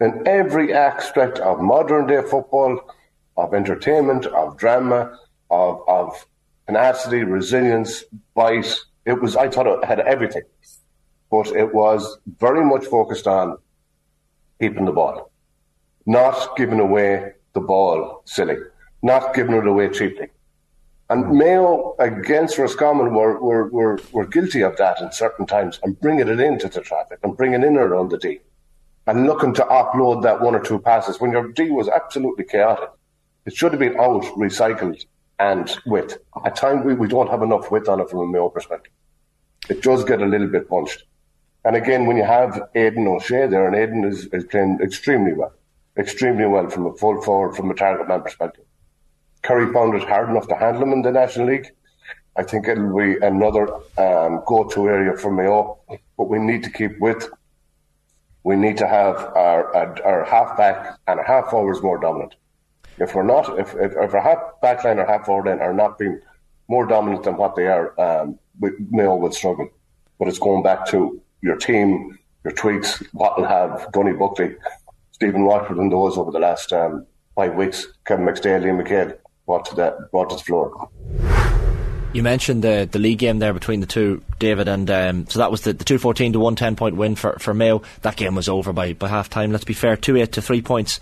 in 0.00 0.26
every 0.26 0.72
aspect 0.72 1.38
of 1.38 1.60
modern 1.60 2.06
day 2.06 2.22
football, 2.22 2.80
of 3.36 3.54
entertainment, 3.54 4.26
of 4.26 4.56
drama, 4.56 5.18
of, 5.50 5.82
of 5.88 6.26
tenacity, 6.66 7.22
resilience, 7.22 8.04
bite. 8.34 8.74
It 9.04 9.20
was, 9.22 9.36
I 9.36 9.48
thought 9.48 9.66
it 9.66 9.84
had 9.84 10.00
everything, 10.00 10.42
but 11.30 11.48
it 11.48 11.74
was 11.74 12.18
very 12.38 12.64
much 12.64 12.86
focused 12.86 13.26
on 13.26 13.58
keeping 14.60 14.84
the 14.84 14.92
ball, 14.92 15.30
not 16.06 16.56
giving 16.56 16.80
away 16.80 17.32
the 17.52 17.60
ball 17.60 18.22
silly, 18.24 18.56
not 19.02 19.34
giving 19.34 19.54
it 19.54 19.66
away 19.66 19.88
cheaply. 19.90 20.28
And 21.08 21.24
mm. 21.24 21.36
Mayo 21.36 21.94
against 21.98 22.58
Roscommon 22.58 23.14
were, 23.14 23.40
were, 23.40 23.68
were, 23.68 23.98
were 24.12 24.26
guilty 24.26 24.62
of 24.62 24.76
that 24.76 25.00
in 25.00 25.12
certain 25.12 25.46
times 25.46 25.78
and 25.82 26.00
bringing 26.00 26.28
it 26.28 26.40
into 26.40 26.68
the 26.68 26.80
traffic 26.80 27.18
and 27.22 27.36
bringing 27.36 27.62
in 27.62 27.76
around 27.76 28.10
the 28.10 28.18
D 28.18 28.40
and 29.06 29.26
looking 29.26 29.54
to 29.54 29.62
offload 29.62 30.22
that 30.24 30.40
one 30.40 30.54
or 30.54 30.60
two 30.60 30.80
passes 30.80 31.20
when 31.20 31.30
your 31.30 31.52
D 31.52 31.70
was 31.70 31.88
absolutely 31.88 32.44
chaotic. 32.44 32.90
It 33.44 33.54
should 33.54 33.72
have 33.72 33.78
been 33.78 33.98
out, 34.00 34.24
recycled, 34.36 35.04
and 35.38 35.78
width. 35.86 36.18
At 36.44 36.56
times, 36.56 36.84
we, 36.84 36.94
we 36.94 37.06
don't 37.06 37.30
have 37.30 37.42
enough 37.42 37.70
width 37.70 37.88
on 37.88 38.00
it 38.00 38.10
from 38.10 38.20
a 38.20 38.26
Mayo 38.26 38.48
perspective. 38.48 38.92
It 39.68 39.82
does 39.82 40.04
get 40.04 40.20
a 40.22 40.26
little 40.26 40.48
bit 40.48 40.68
bunched. 40.68 41.04
And 41.64 41.76
again, 41.76 42.06
when 42.06 42.16
you 42.16 42.24
have 42.24 42.68
Aidan 42.74 43.06
O'Shea 43.06 43.46
there, 43.46 43.66
and 43.66 43.76
Aidan 43.76 44.04
is, 44.04 44.26
is 44.26 44.44
playing 44.44 44.78
extremely 44.82 45.32
well, 45.32 45.52
extremely 45.96 46.46
well 46.46 46.68
from 46.68 46.86
a 46.86 46.94
full 46.94 47.20
forward, 47.22 47.56
from 47.56 47.70
a 47.70 47.74
target 47.74 48.08
man 48.08 48.22
perspective. 48.22 48.64
Kerry 49.46 49.72
found 49.72 49.94
it 49.94 50.02
hard 50.02 50.28
enough 50.28 50.48
to 50.48 50.56
handle 50.56 50.82
him 50.82 50.92
in 50.92 51.02
the 51.02 51.12
National 51.12 51.46
League. 51.46 51.68
I 52.36 52.42
think 52.42 52.66
it'll 52.66 52.96
be 52.96 53.16
another 53.24 53.72
um, 53.96 54.42
go-to 54.44 54.88
area 54.88 55.16
for 55.16 55.30
Mayo, 55.30 55.78
but 56.18 56.28
we 56.28 56.40
need 56.40 56.64
to 56.64 56.70
keep 56.70 56.98
with. 56.98 57.28
we 58.42 58.56
need 58.56 58.76
to 58.78 58.88
have 58.88 59.16
our, 59.36 59.74
our, 60.04 60.24
half 60.24 60.56
back 60.56 60.98
and 61.06 61.20
our 61.20 61.24
half 61.24 61.50
forwards 61.50 61.80
more 61.80 61.98
dominant. 61.98 62.34
If 62.98 63.14
we're 63.14 63.22
not, 63.22 63.58
if, 63.58 63.74
if, 63.74 63.92
if 63.92 64.14
our 64.14 64.20
half 64.20 64.60
back 64.60 64.82
line 64.82 64.98
or 64.98 65.06
half 65.06 65.26
forward 65.26 65.48
line 65.48 65.60
are 65.60 65.72
not 65.72 65.96
being 65.96 66.20
more 66.68 66.86
dominant 66.86 67.22
than 67.22 67.36
what 67.36 67.54
they 67.54 67.68
are, 67.68 67.98
um, 68.00 68.38
we, 68.58 68.70
Mayo 68.90 69.14
will 69.14 69.32
struggle. 69.32 69.68
But 70.18 70.26
it's 70.26 70.40
going 70.40 70.64
back 70.64 70.86
to 70.88 71.20
your 71.42 71.56
team, 71.56 72.18
your 72.42 72.52
tweaks, 72.52 73.00
what 73.12 73.38
will 73.38 73.46
have 73.46 73.92
Donie 73.92 74.12
Buckley, 74.12 74.56
Stephen 75.12 75.44
Rochford 75.44 75.78
and 75.78 75.92
those 75.92 76.18
over 76.18 76.32
the 76.32 76.40
last 76.40 76.72
um, 76.72 77.06
five 77.36 77.54
weeks, 77.54 77.86
Kevin 78.06 78.26
McStay, 78.26 78.60
Liam 78.60 78.82
McHale 78.82 79.16
to 79.46 79.74
the, 79.74 79.90
to 80.12 80.36
the 80.36 80.42
floor. 80.44 80.88
You 82.12 82.22
mentioned 82.22 82.64
the 82.64 82.88
the 82.90 82.98
league 82.98 83.18
game 83.18 83.40
there 83.40 83.52
between 83.52 83.80
the 83.80 83.86
two, 83.86 84.22
David, 84.38 84.68
and 84.68 84.90
um, 84.90 85.26
so 85.28 85.38
that 85.38 85.50
was 85.50 85.60
the, 85.60 85.74
the 85.74 85.84
214 85.84 86.32
to 86.32 86.38
110 86.38 86.74
point 86.74 86.96
win 86.96 87.14
for, 87.14 87.38
for 87.38 87.52
Mayo. 87.52 87.82
That 88.00 88.16
game 88.16 88.34
was 88.34 88.48
over 88.48 88.72
by, 88.72 88.94
by 88.94 89.08
half 89.08 89.28
time. 89.28 89.52
Let's 89.52 89.64
be 89.66 89.74
fair, 89.74 89.98
2 89.98 90.16
8 90.16 90.32
to 90.32 90.40
3 90.40 90.62
points 90.62 90.98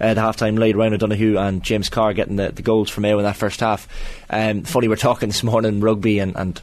uh, 0.00 0.14
the 0.14 0.22
half 0.22 0.38
time 0.38 0.56
lead. 0.56 0.74
Ryan 0.74 0.94
O'Donoghue 0.94 1.36
and 1.36 1.62
James 1.62 1.90
Carr 1.90 2.14
getting 2.14 2.36
the, 2.36 2.50
the 2.50 2.62
goals 2.62 2.88
for 2.88 3.02
Mayo 3.02 3.18
in 3.18 3.24
that 3.24 3.36
first 3.36 3.60
half. 3.60 3.86
Um, 4.30 4.62
funny, 4.62 4.88
we're 4.88 4.96
talking 4.96 5.28
this 5.28 5.42
morning 5.42 5.80
rugby 5.80 6.18
and, 6.18 6.34
and 6.34 6.58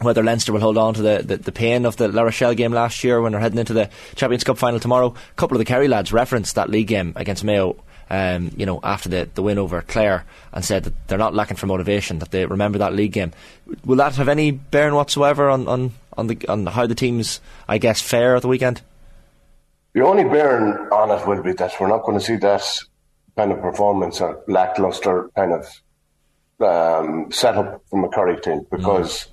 whether 0.00 0.22
Leinster 0.22 0.52
will 0.52 0.60
hold 0.60 0.78
on 0.78 0.94
to 0.94 1.02
the, 1.02 1.22
the, 1.22 1.36
the, 1.36 1.52
pain 1.52 1.84
of 1.84 1.96
the 1.96 2.08
La 2.08 2.22
Rochelle 2.22 2.54
game 2.54 2.72
last 2.72 3.04
year 3.04 3.20
when 3.20 3.32
they're 3.32 3.40
heading 3.42 3.58
into 3.58 3.74
the 3.74 3.90
Champions 4.14 4.44
Cup 4.44 4.56
final 4.56 4.80
tomorrow. 4.80 5.08
A 5.08 5.34
couple 5.34 5.56
of 5.56 5.58
the 5.58 5.66
Kerry 5.66 5.88
lads 5.88 6.14
referenced 6.14 6.54
that 6.54 6.70
league 6.70 6.88
game 6.88 7.12
against 7.14 7.44
Mayo 7.44 7.76
um, 8.14 8.52
you 8.56 8.64
know, 8.64 8.78
after 8.84 9.08
the, 9.08 9.28
the 9.34 9.42
win 9.42 9.58
over 9.58 9.82
Clare 9.82 10.24
and 10.52 10.64
said 10.64 10.84
that 10.84 11.08
they're 11.08 11.18
not 11.18 11.34
lacking 11.34 11.56
for 11.56 11.66
motivation, 11.66 12.20
that 12.20 12.30
they 12.30 12.46
remember 12.46 12.78
that 12.78 12.94
league 12.94 13.12
game. 13.12 13.32
Will 13.84 13.96
that 13.96 14.14
have 14.14 14.28
any 14.28 14.52
bearing 14.52 14.94
whatsoever 14.94 15.50
on, 15.50 15.66
on, 15.66 15.92
on, 16.16 16.28
the, 16.28 16.46
on 16.48 16.66
how 16.66 16.86
the 16.86 16.94
teams, 16.94 17.40
I 17.66 17.78
guess, 17.78 18.00
fare 18.00 18.36
at 18.36 18.42
the 18.42 18.48
weekend? 18.48 18.82
The 19.94 20.04
only 20.04 20.24
bearing 20.24 20.74
on 20.92 21.10
it 21.10 21.26
will 21.26 21.42
be 21.42 21.54
that 21.54 21.72
we're 21.80 21.88
not 21.88 22.04
going 22.04 22.18
to 22.18 22.24
see 22.24 22.36
that 22.36 22.64
kind 23.36 23.50
of 23.50 23.60
performance 23.60 24.20
or 24.20 24.42
lackluster 24.46 25.30
kind 25.34 25.52
of 25.52 25.66
um, 26.60 27.32
setup 27.32 27.82
from 27.90 28.04
a 28.04 28.08
Kerry 28.10 28.40
team 28.40 28.64
because, 28.70 29.24
mm. 29.24 29.28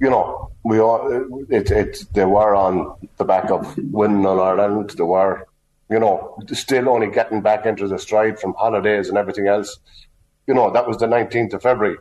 you 0.00 0.10
know, 0.10 0.52
we 0.64 0.78
all 0.80 1.46
it, 1.48 1.70
it 1.70 2.04
they 2.12 2.24
were 2.24 2.54
on 2.54 2.96
the 3.16 3.24
back 3.24 3.50
of 3.50 3.76
winning 3.78 4.26
on 4.26 4.38
Ireland. 4.38 4.90
They 4.90 5.02
were 5.04 5.46
you 5.90 6.00
know, 6.00 6.36
still 6.52 6.88
only 6.88 7.10
getting 7.10 7.40
back 7.40 7.64
into 7.66 7.86
the 7.86 7.98
stride 7.98 8.38
from 8.40 8.54
holidays 8.54 9.08
and 9.08 9.16
everything 9.16 9.46
else. 9.46 9.78
You 10.46 10.54
know, 10.54 10.70
that 10.72 10.86
was 10.86 10.98
the 10.98 11.06
19th 11.06 11.54
of 11.54 11.62
February. 11.62 11.96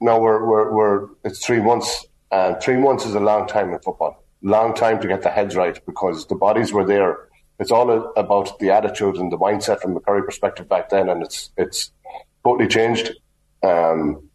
Now 0.00 0.20
we're, 0.20 0.44
we're, 0.46 0.72
we're 0.72 1.08
it's 1.24 1.44
three 1.44 1.60
months, 1.60 2.06
and 2.30 2.60
three 2.62 2.76
months 2.76 3.04
is 3.04 3.14
a 3.14 3.20
long 3.20 3.46
time 3.46 3.72
in 3.72 3.78
football. 3.80 4.24
Long 4.42 4.74
time 4.74 5.00
to 5.00 5.08
get 5.08 5.22
the 5.22 5.30
heads 5.30 5.56
right 5.56 5.78
because 5.84 6.26
the 6.28 6.36
bodies 6.36 6.72
were 6.72 6.86
there. 6.86 7.28
It's 7.58 7.72
all 7.72 8.12
about 8.16 8.58
the 8.60 8.70
attitude 8.70 9.16
and 9.16 9.32
the 9.32 9.38
mindset 9.38 9.80
from 9.80 9.94
the 9.94 10.00
Kerry 10.00 10.22
perspective 10.22 10.68
back 10.68 10.90
then, 10.90 11.08
and 11.08 11.22
it's 11.22 11.50
it's 11.56 11.90
totally 12.44 12.68
changed. 12.68 13.10
Um, 13.64 14.28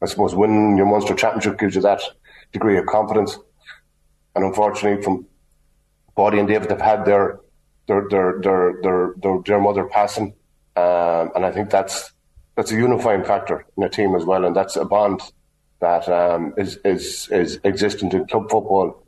I 0.00 0.06
suppose 0.06 0.34
winning 0.34 0.76
your 0.76 0.86
Munster 0.86 1.14
Championship 1.14 1.58
gives 1.58 1.74
you 1.74 1.82
that 1.82 2.00
degree 2.52 2.78
of 2.78 2.86
confidence. 2.86 3.36
And 4.36 4.44
unfortunately, 4.44 5.02
from 5.02 5.26
Paudie 6.16 6.38
and 6.38 6.46
David, 6.46 6.68
they've 6.68 6.80
had 6.80 7.04
their 7.04 7.40
their 7.88 8.06
their 8.08 8.40
their 8.40 8.74
their, 8.82 9.14
their, 9.20 9.38
their 9.44 9.60
mother 9.60 9.86
passing, 9.86 10.34
um, 10.76 11.32
and 11.34 11.44
I 11.44 11.50
think 11.50 11.70
that's 11.70 12.12
that's 12.54 12.70
a 12.70 12.76
unifying 12.76 13.24
factor 13.24 13.66
in 13.76 13.82
a 13.82 13.88
team 13.88 14.14
as 14.14 14.24
well, 14.24 14.44
and 14.44 14.54
that's 14.54 14.76
a 14.76 14.84
bond 14.84 15.20
that 15.80 16.08
um, 16.08 16.54
is 16.56 16.78
is 16.84 17.28
is 17.30 17.58
existent 17.64 18.14
in 18.14 18.26
club 18.26 18.50
football 18.50 19.02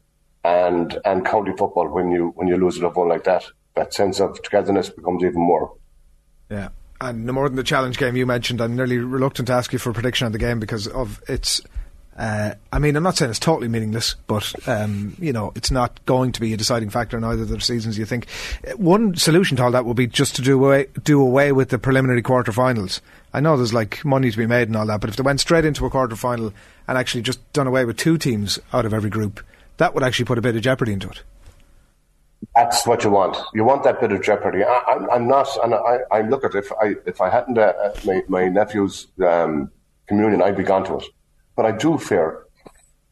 and 0.45 0.99
and 1.05 1.25
county 1.25 1.53
football. 1.57 1.89
When 1.89 2.11
you 2.11 2.33
when 2.35 2.49
you 2.49 2.57
lose 2.57 2.79
a 2.79 2.83
loved 2.83 2.97
one 2.97 3.09
like 3.09 3.25
that, 3.25 3.45
that 3.77 3.95
sense 3.95 4.21
of 4.21 4.43
togetherness 4.43 4.91
becomes 4.91 5.23
even 5.23 5.41
more. 5.41 5.77
Yeah. 6.51 6.69
And 7.03 7.25
no 7.25 7.33
more 7.33 7.49
than 7.49 7.57
the 7.57 7.63
challenge 7.63 7.97
game 7.97 8.15
you 8.15 8.27
mentioned, 8.27 8.61
I'm 8.61 8.77
nearly 8.77 8.99
reluctant 8.99 9.49
to 9.49 9.55
ask 9.55 9.73
you 9.73 9.79
for 9.79 9.89
a 9.89 9.95
prediction 9.95 10.27
on 10.27 10.33
the 10.33 10.39
game 10.39 10.61
because 10.61 10.87
of 10.87 11.23
its 11.29 11.63
uh, 12.17 12.55
I 12.73 12.79
mean, 12.79 12.97
I'm 12.97 13.03
not 13.03 13.17
saying 13.17 13.31
it's 13.31 13.39
totally 13.39 13.69
meaningless, 13.69 14.15
but 14.27 14.53
um, 14.69 15.17
you 15.19 15.33
know, 15.33 15.53
it's 15.55 15.71
not 15.71 16.05
going 16.05 16.33
to 16.33 16.41
be 16.41 16.53
a 16.53 16.57
deciding 16.57 16.91
factor 16.91 17.17
in 17.17 17.25
either 17.25 17.43
of 17.43 17.49
the 17.49 17.61
seasons. 17.61 17.97
You 17.97 18.05
think 18.05 18.29
one 18.77 19.17
solution 19.17 19.57
to 19.57 19.65
all 19.65 19.71
that 19.71 19.87
would 19.87 19.97
be 19.97 20.07
just 20.07 20.37
to 20.37 20.43
do 20.43 20.63
away 20.63 20.89
do 21.03 21.21
away 21.21 21.53
with 21.53 21.71
the 21.71 21.79
preliminary 21.79 22.23
quarterfinals. 22.23 23.01
I 23.33 23.41
know 23.41 23.57
there's 23.57 23.73
like 23.73 24.05
money 24.05 24.31
to 24.31 24.37
be 24.37 24.47
made 24.47 24.69
and 24.69 24.77
all 24.77 24.87
that, 24.87 25.01
but 25.01 25.09
if 25.09 25.17
they 25.17 25.23
went 25.23 25.41
straight 25.41 25.65
into 25.65 25.87
a 25.87 25.91
quarter 25.91 26.17
final 26.17 26.53
and 26.87 26.99
actually 26.99 27.23
just 27.23 27.53
done 27.53 27.67
away 27.67 27.85
with 27.85 27.97
two 27.97 28.19
teams 28.19 28.59
out 28.73 28.85
of 28.85 28.93
every 28.93 29.11
group, 29.11 29.41
that 29.77 29.95
would 29.95 30.03
actually 30.03 30.27
put 30.27 30.37
a 30.37 30.43
bit 30.43 30.57
of 30.57 30.63
jeopardy 30.63 30.93
into 30.93 31.09
it. 31.09 31.23
That's 32.55 32.87
what 32.87 33.05
you 33.05 33.11
want. 33.11 33.37
You 33.55 33.65
want 33.65 33.85
that 33.85 34.01
bit 34.01 34.13
of 34.13 34.23
jeopardy. 34.23 34.65
I, 34.65 35.07
am 35.13 35.29
not, 35.29 35.49
and 35.63 35.75
I, 35.75 35.99
I 36.11 36.23
look 36.23 36.45
at 36.45 36.55
it, 36.55 36.65
if 36.65 36.73
I 36.73 36.97
if 37.07 37.21
I 37.21 37.31
hadn't 37.31 37.57
uh, 37.57 37.73
my, 38.05 38.23
my 38.29 38.49
nephew's 38.49 39.07
um, 39.25 39.71
communion, 40.07 40.43
I'd 40.43 40.57
be 40.57 40.65
gone 40.65 40.85
to 40.85 40.99
it. 40.99 41.05
But 41.61 41.75
I 41.75 41.77
do 41.77 41.99
fear, 41.99 42.47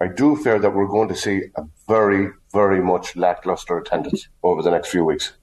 I 0.00 0.06
do 0.08 0.34
fear 0.34 0.58
that 0.58 0.74
we're 0.74 0.86
going 0.86 1.10
to 1.10 1.14
see 1.14 1.42
a 1.56 1.64
very, 1.86 2.30
very 2.54 2.80
much 2.80 3.14
lackluster 3.14 3.76
attendance 3.76 4.26
over 4.42 4.62
the 4.62 4.70
next 4.70 4.88
few 4.88 5.04
weeks. 5.04 5.34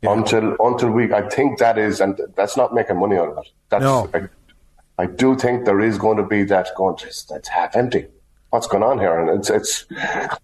Yeah. 0.00 0.12
Until 0.12 0.54
until 0.60 0.92
we, 0.92 1.12
I 1.12 1.28
think 1.28 1.58
that 1.58 1.76
is, 1.76 2.00
and 2.00 2.20
that's 2.36 2.56
not 2.56 2.72
making 2.72 3.00
money 3.00 3.16
out 3.16 3.30
of 3.30 3.38
it. 3.38 3.48
That's, 3.68 3.82
no. 3.82 4.08
I, 4.14 4.28
I 4.96 5.06
do 5.06 5.34
think 5.34 5.64
there 5.64 5.80
is 5.80 5.98
going 5.98 6.18
to 6.18 6.22
be 6.22 6.44
that 6.44 6.68
going. 6.76 6.98
That's 7.28 7.48
half 7.48 7.74
empty. 7.74 8.06
What's 8.50 8.68
going 8.68 8.84
on 8.84 9.00
here? 9.00 9.18
And 9.18 9.40
it's 9.40 9.50
it's. 9.50 9.86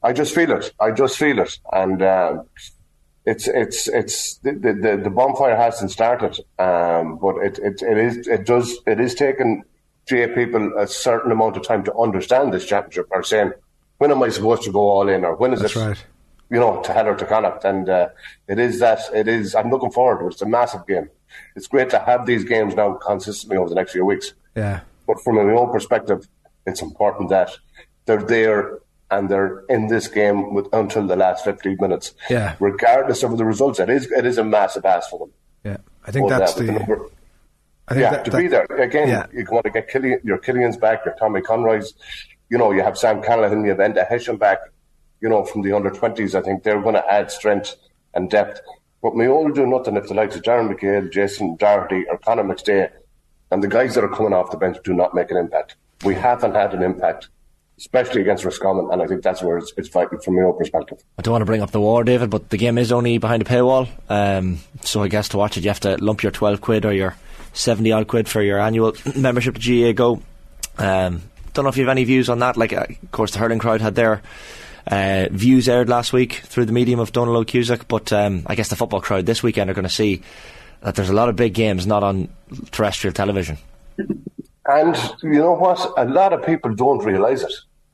I 0.02 0.12
just 0.12 0.34
feel 0.34 0.50
it. 0.50 0.72
I 0.80 0.90
just 0.90 1.16
feel 1.16 1.38
it, 1.38 1.56
and. 1.72 2.02
Um, 2.02 2.48
it's 3.26 3.48
it's 3.48 3.88
it's 3.88 4.38
the, 4.38 4.52
the, 4.52 5.00
the 5.02 5.10
bonfire 5.10 5.56
hasn't 5.56 5.90
started, 5.90 6.38
um, 6.60 7.18
but 7.18 7.36
it, 7.38 7.58
it 7.58 7.82
it 7.82 7.98
is 7.98 8.28
it 8.28 8.46
does 8.46 8.76
it 8.86 9.00
is 9.00 9.16
taking 9.16 9.64
GAA 10.08 10.34
people 10.34 10.78
a 10.78 10.86
certain 10.86 11.32
amount 11.32 11.56
of 11.56 11.64
time 11.64 11.82
to 11.84 11.94
understand 11.96 12.52
this 12.52 12.66
championship 12.66 13.08
are 13.10 13.22
saying, 13.22 13.52
when 13.98 14.10
am 14.10 14.22
I 14.22 14.28
supposed 14.28 14.62
to 14.64 14.72
go 14.72 14.80
all 14.80 15.08
in 15.08 15.24
or 15.24 15.34
when 15.36 15.52
is 15.52 15.60
That's 15.60 15.74
it, 15.74 15.80
right. 15.80 16.04
you 16.50 16.60
know, 16.60 16.82
to 16.82 16.92
hell 16.92 17.08
or 17.08 17.16
to 17.16 17.24
Connacht? 17.24 17.64
And 17.64 17.88
uh, 17.88 18.08
it 18.46 18.58
is 18.58 18.78
that, 18.80 19.00
it 19.12 19.26
is, 19.26 19.54
I'm 19.54 19.70
looking 19.70 19.90
forward 19.90 20.20
to 20.20 20.26
it. 20.26 20.32
It's 20.32 20.42
a 20.42 20.46
massive 20.46 20.86
game. 20.86 21.10
It's 21.56 21.66
great 21.66 21.90
to 21.90 21.98
have 21.98 22.26
these 22.26 22.44
games 22.44 22.74
now 22.74 22.94
consistently 22.94 23.56
over 23.56 23.68
the 23.68 23.74
next 23.74 23.92
few 23.92 24.04
weeks. 24.04 24.34
Yeah. 24.54 24.80
But 25.06 25.20
from 25.22 25.36
my 25.36 25.42
own 25.42 25.72
perspective, 25.72 26.28
it's 26.66 26.82
important 26.82 27.30
that 27.30 27.50
they're 28.04 28.22
there 28.22 28.78
and 29.10 29.28
they're 29.28 29.64
in 29.68 29.88
this 29.88 30.08
game 30.08 30.54
with, 30.54 30.68
until 30.72 31.06
the 31.06 31.16
last 31.16 31.44
15 31.44 31.78
minutes. 31.80 32.14
Yeah. 32.28 32.56
Regardless 32.60 33.22
of 33.22 33.38
the 33.38 33.44
results, 33.44 33.80
it 33.80 33.90
is, 33.90 34.10
it 34.10 34.26
is 34.26 34.38
a 34.38 34.44
massive 34.44 34.84
ask 34.84 35.10
for 35.10 35.18
them. 35.18 35.30
Yeah. 35.64 35.76
I 36.04 36.10
think 36.10 36.28
but, 36.28 36.38
that's 36.38 36.56
uh, 36.56 36.60
the, 36.60 36.66
the 36.66 37.10
I 37.88 37.94
think 37.94 38.02
yeah, 38.02 38.10
that, 38.10 38.24
to 38.24 38.30
that, 38.30 38.38
be 38.38 38.48
there 38.48 38.64
again. 38.64 39.08
Yeah. 39.08 39.26
You 39.32 39.44
want 39.50 39.64
to 39.64 39.70
get 39.70 39.88
Killian, 39.88 40.20
your 40.24 40.38
Killian's 40.38 40.76
back, 40.76 41.04
your 41.04 41.14
Tommy 41.18 41.40
Conroy's. 41.40 41.94
You 42.48 42.58
know, 42.58 42.72
you 42.72 42.82
have 42.82 42.96
Sam 42.96 43.22
Callinan, 43.22 43.64
you 43.64 43.70
have 43.70 43.78
Enda 43.78 44.08
Hession 44.08 44.36
back. 44.36 44.58
You 45.20 45.28
know, 45.28 45.44
from 45.44 45.62
the 45.62 45.72
under 45.72 45.90
twenties, 45.90 46.34
I 46.34 46.42
think 46.42 46.62
they're 46.62 46.80
going 46.80 46.94
to 46.94 47.12
add 47.12 47.30
strength 47.30 47.76
and 48.14 48.30
depth. 48.30 48.60
But 49.02 49.14
we 49.14 49.28
all 49.28 49.50
do 49.50 49.66
nothing 49.66 49.96
if 49.96 50.08
the 50.08 50.14
likes 50.14 50.36
of 50.36 50.42
Darren 50.42 50.72
McHale, 50.72 51.10
Jason 51.10 51.56
Doherty, 51.56 52.04
or 52.08 52.18
Conor 52.18 52.44
McStay, 52.44 52.90
and 53.50 53.62
the 53.62 53.68
guys 53.68 53.94
that 53.94 54.04
are 54.04 54.08
coming 54.08 54.32
off 54.32 54.50
the 54.50 54.56
bench 54.56 54.78
do 54.84 54.92
not 54.92 55.14
make 55.14 55.30
an 55.30 55.36
impact. 55.36 55.76
We 56.04 56.14
haven't 56.14 56.54
had 56.54 56.74
an 56.74 56.82
impact 56.82 57.28
especially 57.78 58.22
against 58.22 58.44
Roscommon, 58.44 58.88
and 58.90 59.02
I 59.02 59.06
think 59.06 59.22
that's 59.22 59.42
where 59.42 59.58
it's, 59.58 59.72
it's 59.76 59.88
fighting 59.88 60.18
from 60.20 60.36
your 60.36 60.52
perspective. 60.54 61.02
I 61.18 61.22
don't 61.22 61.32
want 61.32 61.42
to 61.42 61.46
bring 61.46 61.62
up 61.62 61.72
the 61.72 61.80
war, 61.80 62.04
David, 62.04 62.30
but 62.30 62.48
the 62.48 62.56
game 62.56 62.78
is 62.78 62.90
only 62.90 63.18
behind 63.18 63.42
a 63.42 63.44
paywall, 63.44 63.88
um, 64.08 64.58
so 64.82 65.02
I 65.02 65.08
guess 65.08 65.28
to 65.30 65.36
watch 65.36 65.56
it 65.56 65.64
you 65.64 65.70
have 65.70 65.80
to 65.80 65.96
lump 66.02 66.22
your 66.22 66.32
12 66.32 66.60
quid 66.60 66.86
or 66.86 66.92
your 66.92 67.16
70 67.56 67.92
odd 67.92 68.06
quid 68.08 68.28
for 68.28 68.42
your 68.42 68.60
annual 68.60 68.94
membership 69.16 69.56
to 69.58 69.60
GAA 69.60 69.92
Go. 69.92 70.22
Um, 70.78 71.22
don't 71.52 71.64
know 71.64 71.70
if 71.70 71.76
you 71.76 71.84
have 71.84 71.90
any 71.90 72.04
views 72.04 72.28
on 72.28 72.40
that. 72.40 72.56
Like, 72.56 72.72
uh, 72.72 72.86
of 72.88 73.10
course, 73.10 73.32
the 73.32 73.38
hurling 73.38 73.58
crowd 73.58 73.80
had 73.80 73.94
their 73.94 74.22
uh, 74.86 75.26
views 75.30 75.68
aired 75.68 75.88
last 75.88 76.12
week 76.12 76.34
through 76.34 76.66
the 76.66 76.72
medium 76.72 77.00
of 77.00 77.12
Donal 77.12 77.44
Cusack, 77.44 77.88
but 77.88 78.12
um, 78.12 78.42
I 78.46 78.54
guess 78.54 78.68
the 78.68 78.76
football 78.76 79.00
crowd 79.00 79.26
this 79.26 79.42
weekend 79.42 79.70
are 79.70 79.74
going 79.74 79.84
to 79.84 79.88
see 79.88 80.22
that 80.82 80.94
there's 80.94 81.10
a 81.10 81.14
lot 81.14 81.28
of 81.28 81.36
big 81.36 81.54
games 81.54 81.86
not 81.86 82.02
on 82.02 82.28
terrestrial 82.70 83.12
television. 83.12 83.58
And 84.66 84.96
you 85.22 85.38
know 85.38 85.54
what? 85.54 85.92
A 85.96 86.04
lot 86.04 86.32
of 86.32 86.44
people 86.44 86.74
don't 86.74 87.04
realise 87.04 87.42
it 87.42 87.52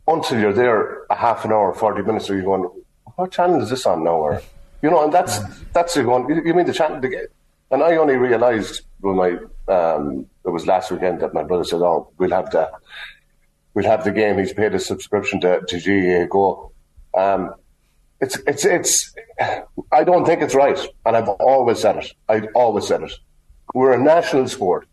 until 0.09 0.41
you're 0.41 0.53
there 0.53 1.05
a 1.11 1.15
half 1.15 1.45
an 1.45 1.53
hour, 1.53 1.73
40 1.73 2.03
minutes, 2.03 2.29
or 2.29 2.35
you're 2.35 2.45
going, 2.45 2.69
what 3.17 3.31
channel 3.31 3.63
is 3.63 3.71
this 3.71 3.87
on 3.87 4.05
now? 4.05 4.17
Or, 4.17 4.43
you 4.83 4.91
know, 4.91 5.05
and 5.05 5.13
that's, 5.13 5.39
that's 5.73 5.95
you're 5.95 6.05
going, 6.05 6.29
you 6.45 6.55
mean 6.55 6.67
the 6.67 6.73
channel, 6.73 7.01
the, 7.01 7.29
and 7.71 7.83
I 7.83 7.97
only 7.97 8.17
realised 8.17 8.83
when 9.01 9.17
my 9.17 9.37
um, 9.69 10.27
it 10.45 10.51
was 10.51 10.67
last 10.67 10.91
weekend 10.91 11.21
that 11.21 11.35
my 11.35 11.43
brother 11.43 11.65
said, 11.65 11.81
"Oh, 11.81 12.13
we'll 12.19 12.31
have 12.31 12.51
the 12.51 12.71
we'll 13.75 13.85
have 13.85 14.05
the 14.05 14.11
game." 14.11 14.39
He's 14.39 14.53
paid 14.53 14.75
a 14.75 14.79
subscription 14.79 15.41
to, 15.43 15.61
to 15.67 15.81
GAA 15.81 16.27
Go. 16.27 16.73
Um, 17.15 17.55
it's 18.21 18.39
it's 18.47 18.65
it's. 18.65 19.15
I 19.93 20.05
don't 20.05 20.25
think 20.25 20.43
it's 20.43 20.55
right, 20.55 20.79
and 21.07 21.17
I've 21.17 21.29
always 21.29 21.81
said 21.81 21.97
it. 21.97 22.13
I've 22.29 22.49
always 22.55 22.87
said 22.87 23.03
it. 23.03 23.13
We're 23.75 23.93
a 23.93 24.03
national 24.03 24.49
sport, 24.49 24.87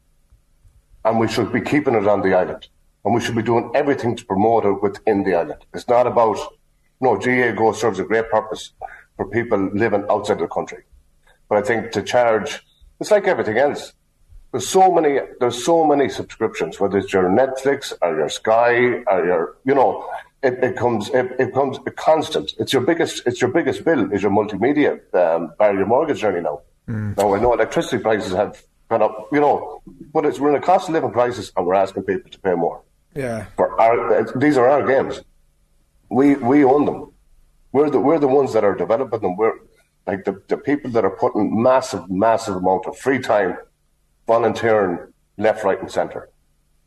and 1.06 1.20
we 1.20 1.28
should 1.28 1.52
be 1.52 1.62
keeping 1.62 1.96
it 1.96 2.08
on 2.08 2.22
the 2.22 2.34
island, 2.34 2.68
and 3.06 3.14
we 3.14 3.22
should 3.22 3.36
be 3.36 3.44
doing 3.44 3.72
everything 3.74 4.16
to 4.16 4.26
promote 4.26 4.66
it 4.66 4.82
within 4.82 5.24
the 5.24 5.36
island. 5.36 5.66
It's 5.74 5.88
not 5.88 6.08
about 6.08 6.38
no. 7.02 7.18
GAA 7.18 7.52
Go 7.52 7.72
serves 7.72 8.00
a 8.00 8.04
great 8.04 8.30
purpose 8.30 8.74
for 9.18 9.26
people 9.30 9.70
living 9.74 10.06
outside 10.10 10.40
the 10.40 10.48
country, 10.48 10.84
but 11.50 11.58
I 11.58 11.62
think 11.62 11.92
to 11.92 12.04
charge 12.04 12.62
it's 13.00 13.12
like 13.12 13.28
everything 13.28 13.58
else. 13.58 13.94
There's 14.52 14.68
so 14.68 14.92
many. 14.92 15.20
There's 15.40 15.64
so 15.64 15.86
many 15.86 16.10
subscriptions. 16.10 16.80
Whether 16.80 16.98
it's 16.98 17.14
your 17.14 17.30
Netflix 17.30 17.94
or 18.02 18.16
your 18.16 18.30
Sky 18.30 19.04
or 19.08 19.26
your, 19.26 19.58
you 19.64 19.76
know, 19.76 20.10
it, 20.42 20.64
it 20.64 20.76
comes. 20.76 21.10
It, 21.10 21.32
it 21.40 21.54
comes 21.54 21.78
a 21.86 21.92
constant. 21.92 22.54
It's 22.58 22.74
your 22.74 22.82
biggest. 22.82 23.24
It's 23.28 23.42
your 23.42 23.52
biggest 23.52 23.86
bill. 23.86 24.12
Is 24.12 24.24
your 24.24 24.32
multimedia 24.32 25.00
um, 25.14 25.54
your 25.60 25.86
mortgage 25.86 26.22
journey 26.22 26.42
now. 26.42 26.62
Mm. 26.88 27.16
Now 27.18 27.36
I 27.36 27.40
know 27.40 27.54
electricity 27.54 28.02
prices 28.02 28.34
have 28.34 28.62
gone 28.90 29.04
up. 29.04 29.30
You 29.32 29.40
know, 29.40 29.84
but 30.14 30.26
it's 30.26 30.40
we're 30.40 30.50
in 30.50 30.56
a 30.56 30.66
cost 30.66 30.90
of 30.90 30.94
living 30.94 31.12
crisis, 31.12 31.52
and 31.56 31.66
we're 31.68 31.76
asking 31.76 32.04
people 32.04 32.32
to 32.32 32.40
pay 32.40 32.56
more. 32.56 32.82
Yeah. 33.16 33.46
For 33.56 33.80
our, 33.80 34.32
these 34.38 34.58
are 34.58 34.68
our 34.68 34.86
games. 34.86 35.22
We 36.10 36.36
we 36.36 36.64
own 36.64 36.86
them. 36.86 37.12
We're 37.72 37.90
the 37.90 38.00
we're 38.00 38.20
the 38.20 38.28
ones 38.28 38.54
that 38.54 38.64
are 38.64 38.76
developing 38.76 39.22
them. 39.22 39.38
We're 39.38 39.54
like 40.08 40.26
the, 40.26 40.42
the 40.48 40.58
people 40.58 40.90
that 40.92 41.06
are 41.06 41.16
putting 41.16 41.62
massive, 41.62 42.10
massive 42.10 42.56
amount 42.56 42.88
of 42.88 42.98
free 42.98 43.20
time, 43.20 43.58
volunteering 44.30 45.00
left, 45.38 45.64
right, 45.64 45.82
and 45.82 45.92
centre. 45.92 46.30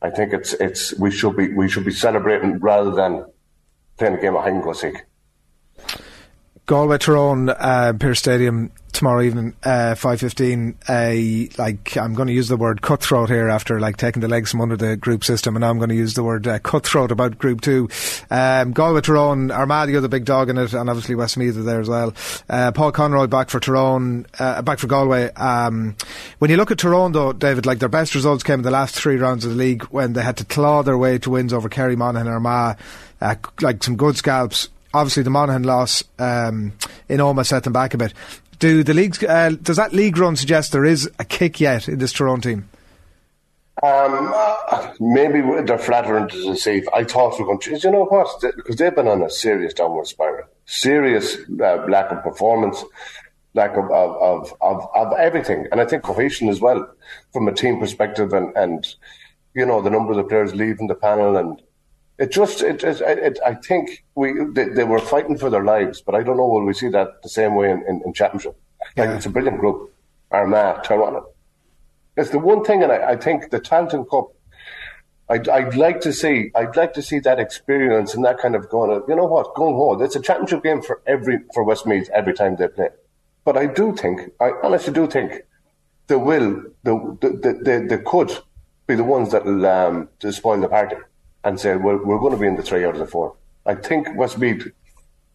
I 0.00 0.10
think 0.10 0.32
it's 0.32 0.52
it's 0.66 0.82
we 1.04 1.10
should 1.10 1.36
be 1.36 1.46
we 1.60 1.68
should 1.68 1.84
be 1.84 1.96
celebrating 2.06 2.58
rather 2.70 2.92
than 3.00 3.12
playing 3.98 4.14
a 4.14 4.20
game 4.22 4.36
of 4.36 4.42
hide 4.44 4.54
and 4.54 4.62
go 4.62 4.72
seek. 4.72 4.98
Galway 6.66 6.98
Tyrone, 6.98 7.48
uh, 7.48 7.92
Pearse 7.98 8.20
Stadium 8.20 8.70
tomorrow 8.92 9.22
evening, 9.22 9.56
uh, 9.64 9.96
five 9.96 10.20
fifteen. 10.20 10.78
A 10.88 11.48
like 11.58 11.96
I'm 11.96 12.14
going 12.14 12.28
to 12.28 12.32
use 12.32 12.46
the 12.46 12.56
word 12.56 12.82
cutthroat 12.82 13.30
here 13.30 13.48
after 13.48 13.80
like 13.80 13.96
taking 13.96 14.20
the 14.20 14.28
legs 14.28 14.52
from 14.52 14.60
under 14.60 14.76
the 14.76 14.96
group 14.96 15.24
system, 15.24 15.56
and 15.56 15.62
now 15.62 15.70
I'm 15.70 15.78
going 15.78 15.88
to 15.88 15.96
use 15.96 16.14
the 16.14 16.22
word 16.22 16.46
uh, 16.46 16.60
cutthroat 16.60 17.10
about 17.10 17.36
Group 17.36 17.62
Two. 17.62 17.88
Um, 18.30 18.72
Galway 18.72 19.00
Tyrone, 19.00 19.50
Armagh, 19.50 20.00
the 20.00 20.08
big 20.08 20.24
dog 20.24 20.50
in 20.50 20.56
it, 20.56 20.72
and 20.72 20.88
obviously 20.88 21.16
Westmeath 21.16 21.56
are 21.56 21.62
there 21.62 21.80
as 21.80 21.88
well. 21.88 22.14
Uh, 22.48 22.70
Paul 22.70 22.92
Conroy 22.92 23.26
back 23.26 23.50
for 23.50 23.58
Tyrone, 23.58 24.26
uh, 24.38 24.62
back 24.62 24.78
for 24.78 24.86
Galway. 24.86 25.32
Um, 25.32 25.96
when 26.38 26.52
you 26.52 26.56
look 26.56 26.70
at 26.70 26.78
Tyrone, 26.78 27.10
though, 27.10 27.32
David, 27.32 27.66
like 27.66 27.80
their 27.80 27.88
best 27.88 28.14
results 28.14 28.44
came 28.44 28.60
in 28.60 28.62
the 28.62 28.70
last 28.70 28.94
three 28.94 29.16
rounds 29.16 29.44
of 29.44 29.50
the 29.50 29.56
league 29.56 29.82
when 29.86 30.12
they 30.12 30.22
had 30.22 30.36
to 30.36 30.44
claw 30.44 30.84
their 30.84 30.96
way 30.96 31.18
to 31.18 31.30
wins 31.30 31.52
over 31.52 31.68
Kerry, 31.68 31.96
Monaghan, 31.96 32.28
and 32.28 32.34
Armagh. 32.34 32.78
Uh, 33.20 33.34
like 33.60 33.82
some 33.82 33.96
good 33.96 34.16
scalps 34.16 34.68
obviously 34.94 35.22
the 35.22 35.30
Monaghan 35.30 35.62
loss 35.62 36.04
um, 36.18 36.72
in 37.08 37.18
Omagh 37.18 37.46
set 37.46 37.64
them 37.64 37.72
back 37.72 37.94
a 37.94 37.98
bit. 37.98 38.14
Do 38.58 38.82
the 38.82 38.94
leagues? 38.94 39.22
Uh, 39.22 39.56
does 39.60 39.76
that 39.76 39.92
league 39.92 40.16
run 40.16 40.36
suggest 40.36 40.72
there 40.72 40.84
is 40.84 41.10
a 41.18 41.24
kick 41.24 41.60
yet 41.60 41.88
in 41.88 41.98
this 41.98 42.12
Tyrone 42.12 42.40
team? 42.40 42.68
Um, 43.82 44.32
maybe 45.00 45.40
they're 45.64 45.78
flattering 45.78 46.28
to 46.28 46.52
deceive. 46.52 46.88
I 46.94 47.02
thought 47.04 47.38
we 47.38 47.44
are 47.44 47.46
going 47.46 47.58
to. 47.60 47.76
You 47.76 47.90
know 47.90 48.04
what? 48.04 48.28
Because 48.40 48.76
they've 48.76 48.94
been 48.94 49.08
on 49.08 49.22
a 49.22 49.30
serious 49.30 49.74
downward 49.74 50.06
spiral, 50.06 50.46
serious 50.66 51.38
uh, 51.60 51.84
lack 51.88 52.12
of 52.12 52.22
performance, 52.22 52.84
lack 53.54 53.76
of 53.76 53.90
of, 53.90 54.16
of 54.22 54.54
of, 54.60 54.86
of 54.94 55.12
everything, 55.18 55.66
and 55.72 55.80
I 55.80 55.84
think 55.84 56.04
cohesion 56.04 56.48
as 56.48 56.60
well 56.60 56.88
from 57.32 57.48
a 57.48 57.52
team 57.52 57.80
perspective 57.80 58.32
and 58.32 58.56
and 58.56 58.94
you 59.54 59.66
know, 59.66 59.82
the 59.82 59.90
number 59.90 60.12
of 60.12 60.16
the 60.16 60.24
players 60.24 60.54
leaving 60.54 60.86
the 60.86 60.94
panel 60.94 61.36
and 61.36 61.60
it 62.22 62.30
just, 62.30 62.62
it, 62.62 62.84
it, 62.84 63.00
it 63.00 63.38
I 63.44 63.54
think 63.54 64.04
we 64.14 64.32
they, 64.52 64.68
they, 64.68 64.84
were 64.84 65.00
fighting 65.00 65.36
for 65.36 65.50
their 65.50 65.64
lives, 65.64 66.00
but 66.00 66.14
I 66.14 66.22
don't 66.22 66.36
know 66.36 66.46
will 66.46 66.64
we 66.64 66.72
see 66.72 66.88
that 66.90 67.20
the 67.24 67.28
same 67.28 67.56
way 67.56 67.68
in, 67.68 67.82
in, 67.88 68.00
in 68.06 68.12
Championship. 68.12 68.56
Like 68.96 69.08
yeah. 69.08 69.16
it's 69.16 69.26
a 69.26 69.30
brilliant 69.30 69.58
group. 69.58 69.92
Armagh, 70.30 70.84
Tyrone. 70.84 71.24
It's 72.16 72.30
the 72.30 72.38
one 72.38 72.62
thing, 72.64 72.84
and 72.84 72.92
I, 72.92 73.12
I 73.12 73.16
think 73.16 73.50
the 73.50 73.60
Tailteann 73.60 74.08
Cup. 74.08 74.28
I'd, 75.28 75.48
I'd 75.48 75.74
like 75.74 76.00
to 76.02 76.12
see. 76.12 76.52
I'd 76.54 76.76
like 76.76 76.92
to 76.94 77.02
see 77.02 77.18
that 77.20 77.40
experience 77.40 78.14
and 78.14 78.24
that 78.24 78.38
kind 78.38 78.54
of 78.54 78.68
going. 78.68 79.02
You 79.08 79.16
know 79.16 79.26
what? 79.26 79.54
Going 79.56 79.74
home. 79.74 80.00
It's 80.00 80.14
a 80.14 80.20
championship 80.20 80.62
game 80.62 80.80
for 80.80 81.02
every 81.08 81.40
for 81.52 81.64
Westmeath 81.64 82.08
every 82.10 82.34
time 82.34 82.54
they 82.54 82.68
play. 82.68 82.90
But 83.44 83.56
I 83.56 83.66
do 83.66 83.96
think, 83.96 84.30
I 84.40 84.52
honestly 84.62 84.92
do 84.92 85.08
think, 85.08 85.42
they 86.06 86.14
will, 86.14 86.62
they, 86.84 86.96
they, 87.20 87.52
they, 87.52 87.86
they 87.86 87.98
could 87.98 88.30
be 88.86 88.94
the 88.94 89.02
ones 89.02 89.32
that 89.32 89.44
will 89.44 89.66
um, 89.66 90.08
spoil 90.30 90.60
the 90.60 90.68
party 90.68 90.96
and 91.44 91.58
say, 91.58 91.76
well, 91.76 92.00
we're 92.02 92.18
going 92.18 92.32
to 92.32 92.38
be 92.38 92.46
in 92.46 92.56
the 92.56 92.62
three 92.62 92.84
out 92.84 92.94
of 92.94 93.00
the 93.00 93.06
four. 93.06 93.34
I 93.66 93.74
think 93.74 94.08
Westmeath 94.16 94.68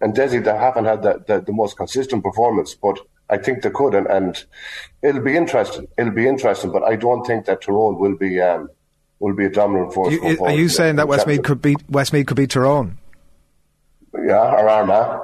and 0.01 0.15
Dessie, 0.15 0.43
they 0.43 0.55
haven't 0.55 0.85
had 0.85 1.01
the, 1.03 1.23
the, 1.27 1.41
the, 1.41 1.53
most 1.53 1.77
consistent 1.77 2.23
performance, 2.23 2.75
but 2.75 2.99
I 3.29 3.37
think 3.37 3.63
they 3.63 3.69
could, 3.69 3.95
and, 3.95 4.07
and 4.07 4.45
it'll 5.01 5.21
be 5.21 5.35
interesting. 5.35 5.87
It'll 5.97 6.13
be 6.13 6.27
interesting, 6.27 6.71
but 6.71 6.83
I 6.83 6.95
don't 6.95 7.25
think 7.25 7.45
that 7.45 7.61
Tyrone 7.61 7.99
will 7.99 8.15
be 8.15 8.39
um, 8.41 8.69
will 9.19 9.33
be 9.33 9.45
a 9.45 9.49
dominant 9.49 9.93
force. 9.93 10.13
You, 10.13 10.37
are 10.43 10.51
you 10.51 10.69
saying 10.69 10.97
that 10.97 11.07
Westmeath 11.07 11.43
could 11.43 11.61
beat 11.61 11.77
Westmeath 11.89 12.27
could 12.27 12.37
beat 12.37 12.51
Tyrone? 12.51 12.97
Yeah, 14.13 14.51
or 14.51 14.69
Armagh. 14.69 15.21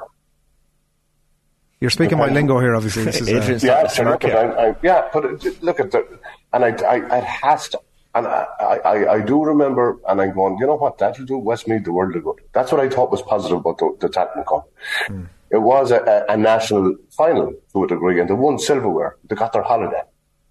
You're 1.80 1.90
speaking 1.90 2.16
my 2.16 2.28
lingo 2.28 2.58
here, 2.60 2.74
obviously. 2.74 3.04
This 3.04 3.20
is, 3.20 3.28
uh, 3.62 3.66
yeah, 3.66 3.86
sure, 3.88 4.16
but 4.16 4.24
I, 4.24 4.68
I, 4.68 4.74
yeah, 4.82 5.08
but 5.12 5.44
look 5.62 5.80
at 5.80 5.90
the, 5.90 6.18
and 6.54 6.64
I, 6.64 6.68
I, 6.68 7.18
it 7.18 7.24
has 7.24 7.68
to, 7.68 7.80
and 8.14 8.26
I, 8.26 8.46
I, 8.60 9.12
I 9.14 9.20
do 9.20 9.42
remember, 9.44 9.98
and 10.08 10.20
I'm 10.20 10.32
going, 10.34 10.56
you 10.58 10.66
know 10.66 10.76
what, 10.76 10.98
that'll 10.98 11.26
do 11.26 11.36
Westmeath 11.36 11.84
the 11.84 11.92
world 11.92 12.14
of 12.14 12.22
good. 12.22 12.40
That's 12.52 12.70
what 12.70 12.80
I 12.80 12.88
thought 12.88 13.10
was 13.10 13.22
positive 13.22 13.58
about 13.58 13.78
the, 13.78 13.96
the 14.00 14.08
Tailteann 14.08 14.46
Cup. 14.46 14.70
Mm. 15.08 15.28
It 15.50 15.58
was 15.58 15.90
a, 15.90 16.24
a, 16.28 16.36
national 16.36 16.96
final 17.10 17.52
to 17.72 17.84
a 17.84 17.88
degree, 17.88 18.20
and 18.20 18.28
they 18.28 18.34
won 18.34 18.58
silverware. 18.58 19.16
They 19.24 19.36
got 19.36 19.52
their 19.52 19.62
holiday. 19.62 20.02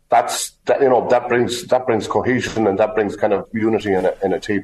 That's 0.10 0.51
that, 0.65 0.82
you 0.82 0.89
know 0.89 1.08
that 1.10 1.27
brings 1.27 1.65
that 1.67 1.88
brings 1.88 2.08
cohesion 2.08 2.67
and 2.67 2.77
that 2.77 2.93
brings 2.93 3.15
kind 3.15 3.34
of 3.34 3.50
unity 3.51 3.93
in 3.93 4.05
a, 4.05 4.13
in 4.24 4.32
a 4.32 4.39
team. 4.39 4.63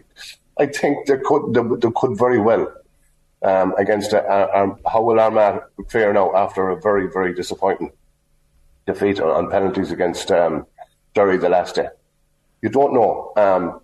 I 0.60 0.68
think 0.68 1.08
they 1.08 1.18
could 1.18 1.54
they, 1.54 1.62
they 1.62 1.92
could 1.96 2.18
very 2.18 2.38
well 2.40 2.72
um, 3.42 3.74
against 3.78 4.14
a, 4.14 4.24
a, 4.24 4.70
a, 4.70 4.90
how 4.90 5.02
will 5.02 5.20
Armagh 5.20 5.64
fare 5.90 6.14
now 6.14 6.36
after 6.36 6.70
a 6.70 6.80
very 6.80 7.10
very 7.12 7.34
disappointing 7.34 7.92
defeat 8.86 9.20
on 9.20 9.50
penalties 9.50 9.92
against 9.92 10.32
um, 10.32 10.68
Derry 11.16 11.38
the 11.38 11.50
last 11.50 11.76
day. 11.76 11.88
You 12.62 12.70
don't 12.70 12.94
know. 12.94 13.34
Um, 13.36 13.82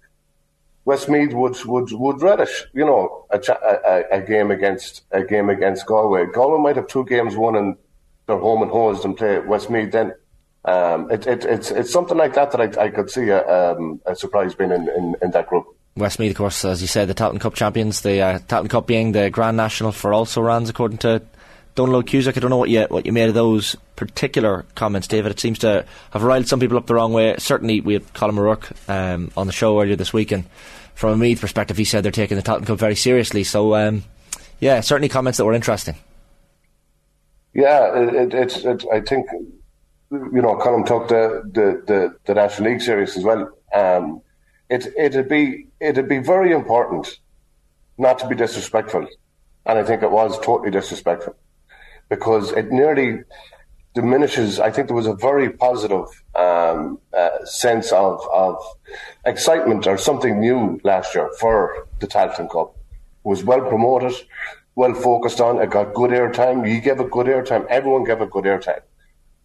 Westmeath 0.85 1.33
would 1.33 1.57
would 1.65 1.91
would 1.91 2.21
relish, 2.21 2.65
you 2.73 2.85
know, 2.85 3.25
a, 3.31 3.39
a, 3.39 4.17
a, 4.17 4.21
game 4.21 4.51
against 4.51 5.03
a 5.11 5.23
game 5.23 5.49
against 5.49 5.87
Galway. 5.87 6.27
Galway 6.27 6.61
might 6.61 6.75
have 6.75 6.87
two 6.87 7.05
games 7.05 7.35
won 7.35 7.55
and 7.55 7.75
they're 8.27 8.37
home 8.37 8.61
and 8.61 8.69
hosed 8.69 9.03
and 9.03 9.17
play 9.17 9.39
Westmeath 9.39 9.91
then. 9.91 10.13
Um, 10.63 11.09
it, 11.11 11.25
it, 11.25 11.43
it's 11.43 11.71
it's 11.71 11.91
something 11.91 12.17
like 12.17 12.35
that 12.35 12.51
that 12.51 12.77
I, 12.77 12.85
I 12.85 12.89
could 12.89 13.09
see 13.09 13.29
a, 13.29 13.73
um, 13.73 13.99
a 14.05 14.15
surprise 14.15 14.53
being 14.53 14.71
in, 14.71 14.87
in, 14.89 15.15
in, 15.21 15.31
that 15.31 15.47
group. 15.47 15.65
Westmeath, 15.95 16.31
of 16.31 16.37
course, 16.37 16.65
as 16.65 16.81
you 16.81 16.87
said, 16.87 17.07
the 17.07 17.15
Tailteann 17.15 17.39
Cup 17.39 17.53
champions. 17.55 18.01
The 18.01 18.21
uh, 18.21 18.39
Tailteann 18.39 18.69
Cup 18.69 18.87
being 18.87 19.11
the 19.11 19.29
Grand 19.29 19.57
National 19.57 19.91
for 19.91 20.13
also 20.13 20.41
runs, 20.41 20.69
according 20.69 20.99
to 20.99 21.21
Dónal 21.75 22.01
Óg 22.01 22.07
Cusack. 22.07 22.37
I 22.37 22.39
don't 22.39 22.49
know 22.49 22.57
what 22.57 22.69
you 22.69 22.83
what 22.83 23.05
you 23.05 23.11
made 23.11 23.27
of 23.27 23.35
those 23.35 23.75
particular 23.97 24.65
comments, 24.75 25.07
David. 25.07 25.31
It 25.31 25.39
seems 25.39 25.59
to 25.59 25.85
have 26.11 26.23
riled 26.23 26.47
some 26.47 26.59
people 26.59 26.77
up 26.77 26.87
the 26.87 26.95
wrong 26.95 27.11
way. 27.11 27.35
Certainly, 27.37 27.81
we 27.81 27.93
had 27.93 28.13
Colm 28.13 28.39
O'Rourke 28.39 28.71
um, 28.89 29.31
on 29.35 29.47
the 29.47 29.53
show 29.53 29.79
earlier 29.81 29.97
this 29.97 30.13
week, 30.13 30.31
and 30.31 30.45
from 30.95 31.11
a 31.11 31.17
Meath 31.17 31.41
perspective, 31.41 31.75
he 31.75 31.83
said 31.83 32.03
they're 32.03 32.11
taking 32.11 32.37
the 32.37 32.43
Tailteann 32.43 32.65
Cup 32.65 32.79
very 32.79 32.95
seriously. 32.95 33.43
So, 33.43 33.75
um, 33.75 34.03
yeah, 34.61 34.79
certainly 34.79 35.09
comments 35.09 35.37
that 35.37 35.45
were 35.45 35.53
interesting. 35.53 35.95
Yeah, 37.53 37.99
it, 37.99 38.33
it's. 38.33 38.57
It, 38.63 38.85
I 38.91 39.01
think 39.01 39.27
you 40.11 40.41
know, 40.41 40.55
Colm 40.55 40.85
took 40.85 41.09
the, 41.09 41.41
the, 41.51 41.83
the, 41.85 42.15
the 42.25 42.33
National 42.35 42.71
League 42.71 42.81
series 42.81 43.17
as 43.17 43.23
well. 43.23 43.51
Um, 43.73 44.21
it 44.69 44.87
it'd 44.97 45.27
be 45.27 45.67
it'd 45.81 46.07
be 46.07 46.19
very 46.19 46.53
important 46.53 47.19
not 47.97 48.19
to 48.19 48.27
be 48.27 48.35
disrespectful, 48.35 49.07
and 49.65 49.77
I 49.77 49.83
think 49.83 50.03
it 50.03 50.09
was 50.09 50.39
totally 50.39 50.71
disrespectful 50.71 51.35
because 52.09 52.51
it 52.51 52.71
nearly 52.71 53.23
diminishes. 53.93 54.59
I 54.59 54.71
think 54.71 54.87
there 54.87 54.95
was 54.95 55.07
a 55.07 55.15
very 55.15 55.49
positive 55.49 56.05
um, 56.35 56.99
uh, 57.17 57.45
sense 57.45 57.91
of, 57.91 58.21
of 58.31 58.57
excitement 59.25 59.87
or 59.87 59.97
something 59.97 60.39
new 60.39 60.79
last 60.83 61.15
year 61.15 61.29
for 61.39 61.87
the 61.99 62.07
Tailteann 62.07 62.51
Cup. 62.51 62.75
It 62.91 63.29
was 63.29 63.43
well 63.43 63.61
promoted, 63.61 64.13
well 64.75 64.93
focused 64.93 65.41
on. 65.41 65.61
It 65.61 65.71
got 65.71 65.93
good 65.93 66.11
airtime. 66.11 66.69
You 66.69 66.81
gave 66.81 66.99
it 66.99 67.09
good 67.09 67.27
airtime. 67.27 67.65
Everyone 67.67 68.03
gave 68.03 68.21
it 68.21 68.29
good 68.29 68.43
airtime. 68.43 68.81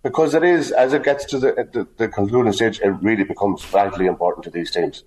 Because 0.03 0.35
it 0.35 0.42
is, 0.42 0.73
as 0.73 0.92
it 0.94 1.05
gets 1.05 1.25
to 1.27 1.38
the, 1.38 1.68
the, 1.73 1.87
the 1.96 2.09
concluding 2.09 2.53
stage, 2.53 2.81
it 2.81 2.90
really 3.03 3.25
becomes 3.25 3.62
vitally 3.64 4.07
important 4.07 4.44
to 4.44 4.51
these 4.51 4.70
teams. 4.70 5.05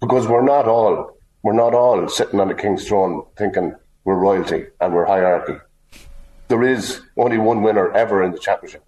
Because 0.00 0.28
we're 0.28 0.42
not 0.44 0.68
all, 0.68 1.16
we're 1.42 1.54
not 1.54 1.74
all 1.74 2.08
sitting 2.08 2.38
on 2.38 2.48
the 2.48 2.54
king's 2.54 2.86
throne 2.86 3.24
thinking 3.36 3.74
we're 4.04 4.16
royalty 4.16 4.66
and 4.80 4.94
we're 4.94 5.06
hierarchy 5.06 5.58
there 6.48 6.62
is 6.62 7.00
only 7.16 7.38
one 7.38 7.62
winner 7.62 7.92
ever 7.92 8.22
in 8.22 8.32
the 8.32 8.38
championship, 8.38 8.84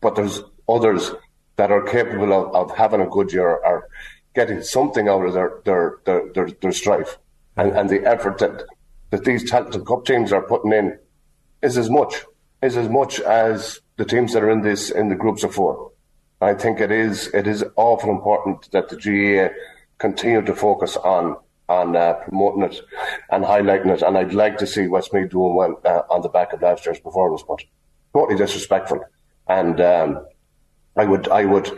but 0.00 0.14
there's 0.14 0.42
others 0.68 1.12
that 1.56 1.70
are 1.70 1.82
capable 1.82 2.32
of, 2.32 2.54
of 2.54 2.76
having 2.76 3.00
a 3.00 3.06
good 3.06 3.32
year 3.32 3.48
or 3.48 3.88
getting 4.34 4.62
something 4.62 5.08
out 5.08 5.24
of 5.24 5.32
their 5.32 5.60
their 5.64 5.98
their, 6.04 6.32
their, 6.34 6.50
their 6.60 6.72
strife 6.72 7.18
and, 7.56 7.72
and 7.72 7.88
the 7.88 8.04
effort 8.06 8.38
that 8.38 8.64
that 9.10 9.24
these 9.24 9.50
Tailteann 9.50 9.86
Cup 9.86 10.04
teams 10.04 10.32
are 10.32 10.42
putting 10.42 10.72
in 10.72 10.98
is 11.62 11.78
as 11.78 11.88
much 11.88 12.24
is 12.62 12.76
as 12.76 12.88
much 12.88 13.20
as 13.20 13.80
the 13.96 14.04
teams 14.04 14.32
that 14.32 14.42
are 14.42 14.50
in 14.50 14.62
this 14.62 14.90
in 14.90 15.08
the 15.08 15.14
groups 15.14 15.42
of 15.42 15.54
four. 15.54 15.92
I 16.40 16.54
think 16.54 16.80
it 16.80 16.90
is 16.90 17.28
it 17.28 17.46
is 17.46 17.64
awful 17.76 18.10
important 18.10 18.70
that 18.72 18.88
the 18.88 18.96
GAA 18.96 19.54
continue 19.98 20.42
to 20.42 20.54
focus 20.54 20.96
on 20.98 21.36
on 21.68 21.96
uh, 21.96 22.14
promoting 22.14 22.62
it 22.62 22.80
and 23.30 23.44
highlighting 23.44 23.90
it. 23.90 24.02
And 24.02 24.16
I'd 24.16 24.34
like 24.34 24.58
to 24.58 24.66
see 24.66 24.86
Westmeath 24.86 25.30
doing 25.30 25.54
well 25.54 25.80
uh, 25.84 26.02
on 26.10 26.22
the 26.22 26.28
back 26.28 26.52
of 26.52 26.62
last 26.62 26.86
year's 26.86 27.00
performance, 27.00 27.42
but 27.46 27.62
totally 28.12 28.38
disrespectful. 28.38 29.04
And 29.48 29.80
um, 29.80 30.26
I 30.96 31.04
would, 31.04 31.28
I 31.28 31.44
would, 31.44 31.70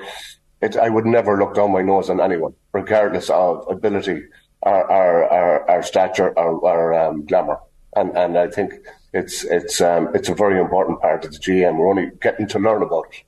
it, 0.60 0.76
I 0.76 0.88
would 0.88 1.06
never 1.06 1.38
look 1.38 1.54
down 1.54 1.72
my 1.72 1.82
nose 1.82 2.10
on 2.10 2.20
anyone, 2.20 2.54
regardless 2.72 3.30
of 3.30 3.66
ability, 3.68 4.22
or, 4.62 4.90
or, 4.90 5.32
or, 5.32 5.70
or 5.70 5.82
stature, 5.82 6.30
or, 6.38 6.58
or 6.60 6.94
um, 6.94 7.24
glamour. 7.26 7.58
And 7.96 8.16
and 8.16 8.38
I 8.38 8.48
think 8.48 8.74
it's 9.14 9.44
it's 9.44 9.80
um, 9.80 10.14
it's 10.14 10.28
a 10.28 10.34
very 10.34 10.60
important 10.60 11.00
part 11.00 11.24
of 11.24 11.32
the 11.32 11.38
GM. 11.38 11.78
We're 11.78 11.88
only 11.88 12.10
getting 12.20 12.46
to 12.48 12.58
learn 12.58 12.82
about 12.82 13.06
it 13.10 13.24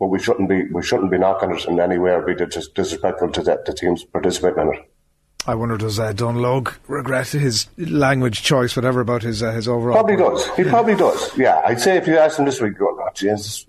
but 0.00 0.06
we 0.06 0.18
shouldn't 0.18 0.48
be 0.48 0.64
we 0.72 0.82
shouldn't 0.82 1.10
be 1.10 1.18
knocking 1.18 1.54
it 1.54 1.66
in 1.66 1.78
any 1.78 1.98
way 1.98 2.12
or 2.12 2.22
be 2.22 2.34
disrespectful 2.34 3.30
to 3.30 3.42
the, 3.42 3.62
the 3.66 3.74
teams 3.74 4.02
participating 4.02 4.62
in 4.62 4.74
it. 4.74 4.90
I 5.50 5.54
wonder 5.56 5.76
does 5.76 5.98
uh, 5.98 6.12
Dónal 6.12 6.62
Óg 6.62 6.76
regret 6.86 7.26
his 7.30 7.66
language 7.76 8.44
choice, 8.44 8.76
whatever 8.76 9.00
about 9.00 9.24
his 9.24 9.42
uh, 9.42 9.50
his 9.50 9.66
overall. 9.66 9.94
Probably 9.94 10.14
does. 10.14 10.48
He 10.56 10.62
probably 10.62 10.94
does. 10.94 11.36
Yeah, 11.36 11.60
I'd 11.64 11.80
say 11.80 11.96
if 11.96 12.06
you 12.06 12.16
asked 12.18 12.38
him 12.38 12.44
this 12.44 12.60
week, 12.60 12.74
oh, 12.80 13.08
Jesus, 13.14 13.66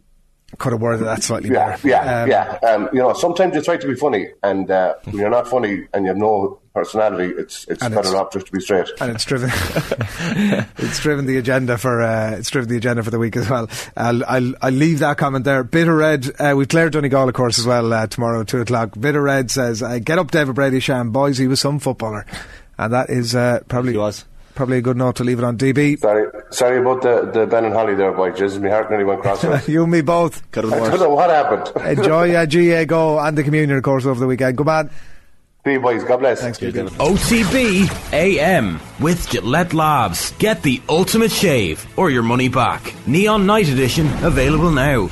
could 0.57 0.73
have 0.73 0.81
worded 0.81 1.05
that 1.05 1.23
slightly 1.23 1.49
yeah, 1.49 1.71
better. 1.71 1.87
Yeah, 1.87 2.21
um, 2.21 2.29
yeah. 2.29 2.69
Um, 2.69 2.89
you 2.93 2.99
know, 2.99 3.13
sometimes 3.13 3.55
you 3.55 3.61
try 3.61 3.77
to 3.77 3.87
be 3.87 3.95
funny, 3.95 4.27
and 4.43 4.69
uh, 4.69 4.95
when 5.03 5.17
you're 5.17 5.29
not 5.29 5.47
funny 5.47 5.87
and 5.93 6.05
you 6.05 6.09
have 6.09 6.17
no 6.17 6.59
personality, 6.73 7.33
it's 7.37 7.65
it's 7.67 7.81
better 7.81 7.99
it's, 7.99 8.13
off 8.13 8.31
just 8.31 8.47
to 8.47 8.51
be 8.51 8.59
straight. 8.59 8.89
And 8.99 9.11
it's 9.11 9.25
driven, 9.25 9.49
it's 10.77 10.99
driven 10.99 11.25
the 11.25 11.37
agenda 11.37 11.77
for 11.77 12.01
uh, 12.01 12.35
it's 12.37 12.49
driven 12.49 12.69
the 12.69 12.77
agenda 12.77 13.03
for 13.03 13.11
the 13.11 13.19
week 13.19 13.35
as 13.35 13.49
well. 13.49 13.69
I'll 13.95 14.23
I'll, 14.25 14.53
I'll 14.61 14.71
leave 14.71 14.99
that 14.99 15.17
comment 15.17 15.45
there. 15.45 15.63
Bitter 15.63 15.95
Red 15.95 16.29
uh, 16.39 16.53
with 16.55 16.69
Clare 16.69 16.89
Donegal, 16.89 17.27
of 17.29 17.33
course, 17.33 17.59
as 17.59 17.65
well 17.65 17.91
uh, 17.93 18.07
tomorrow 18.07 18.43
two 18.43 18.61
o'clock. 18.61 18.99
Bitter 18.99 19.21
Red 19.21 19.51
says, 19.51 19.81
uh, 19.81 19.99
"Get 19.99 20.19
up, 20.19 20.31
David 20.31 20.55
Brady 20.55 20.79
Sham, 20.79 21.11
boys. 21.11 21.37
He 21.37 21.47
was 21.47 21.59
some 21.59 21.79
footballer." 21.79 22.25
And 22.77 22.93
that 22.93 23.09
is 23.09 23.35
uh, 23.35 23.59
probably 23.67 23.91
he 23.91 23.97
was 23.97 24.25
probably 24.61 24.77
a 24.77 24.81
good 24.81 24.95
note 24.95 25.15
to 25.15 25.23
leave 25.23 25.39
it 25.39 25.43
on 25.43 25.57
DB. 25.57 25.97
Sorry, 25.97 26.29
sorry 26.51 26.81
about 26.81 27.01
the, 27.01 27.31
the 27.33 27.47
Ben 27.47 27.65
and 27.65 27.73
Holly 27.73 27.95
there, 27.95 28.11
boy. 28.11 28.29
Jesus, 28.29 28.59
my 28.59 28.69
heart 28.69 28.91
nearly 28.91 29.05
went 29.05 29.23
cross. 29.23 29.43
you 29.67 29.81
and 29.81 29.91
me 29.91 30.01
both. 30.01 30.43
I 30.55 30.61
don't 30.61 30.99
know 30.99 31.09
what 31.09 31.31
happened. 31.31 31.71
Enjoy 31.83 32.35
uh, 32.35 32.45
GAA 32.85 32.85
Go 32.85 33.17
and 33.17 33.35
the 33.35 33.41
communion, 33.41 33.75
of 33.75 33.81
course, 33.81 34.05
over 34.05 34.19
the 34.19 34.27
weekend. 34.27 34.57
Good 34.57 34.67
man. 34.67 34.91
See 35.65 35.71
you, 35.71 35.79
boys. 35.79 36.03
God 36.03 36.17
bless. 36.17 36.41
Thanks, 36.41 36.59
Cheers, 36.59 36.75
OTB 36.75 38.13
AM 38.13 38.79
with 38.99 39.27
Gillette 39.31 39.73
Labs. 39.73 40.31
Get 40.33 40.61
the 40.61 40.79
ultimate 40.87 41.31
shave 41.31 41.83
or 41.97 42.11
your 42.11 42.21
money 42.21 42.47
back. 42.47 42.93
Neon 43.07 43.47
Night 43.47 43.67
Edition 43.67 44.05
available 44.23 44.69
now. 44.69 45.09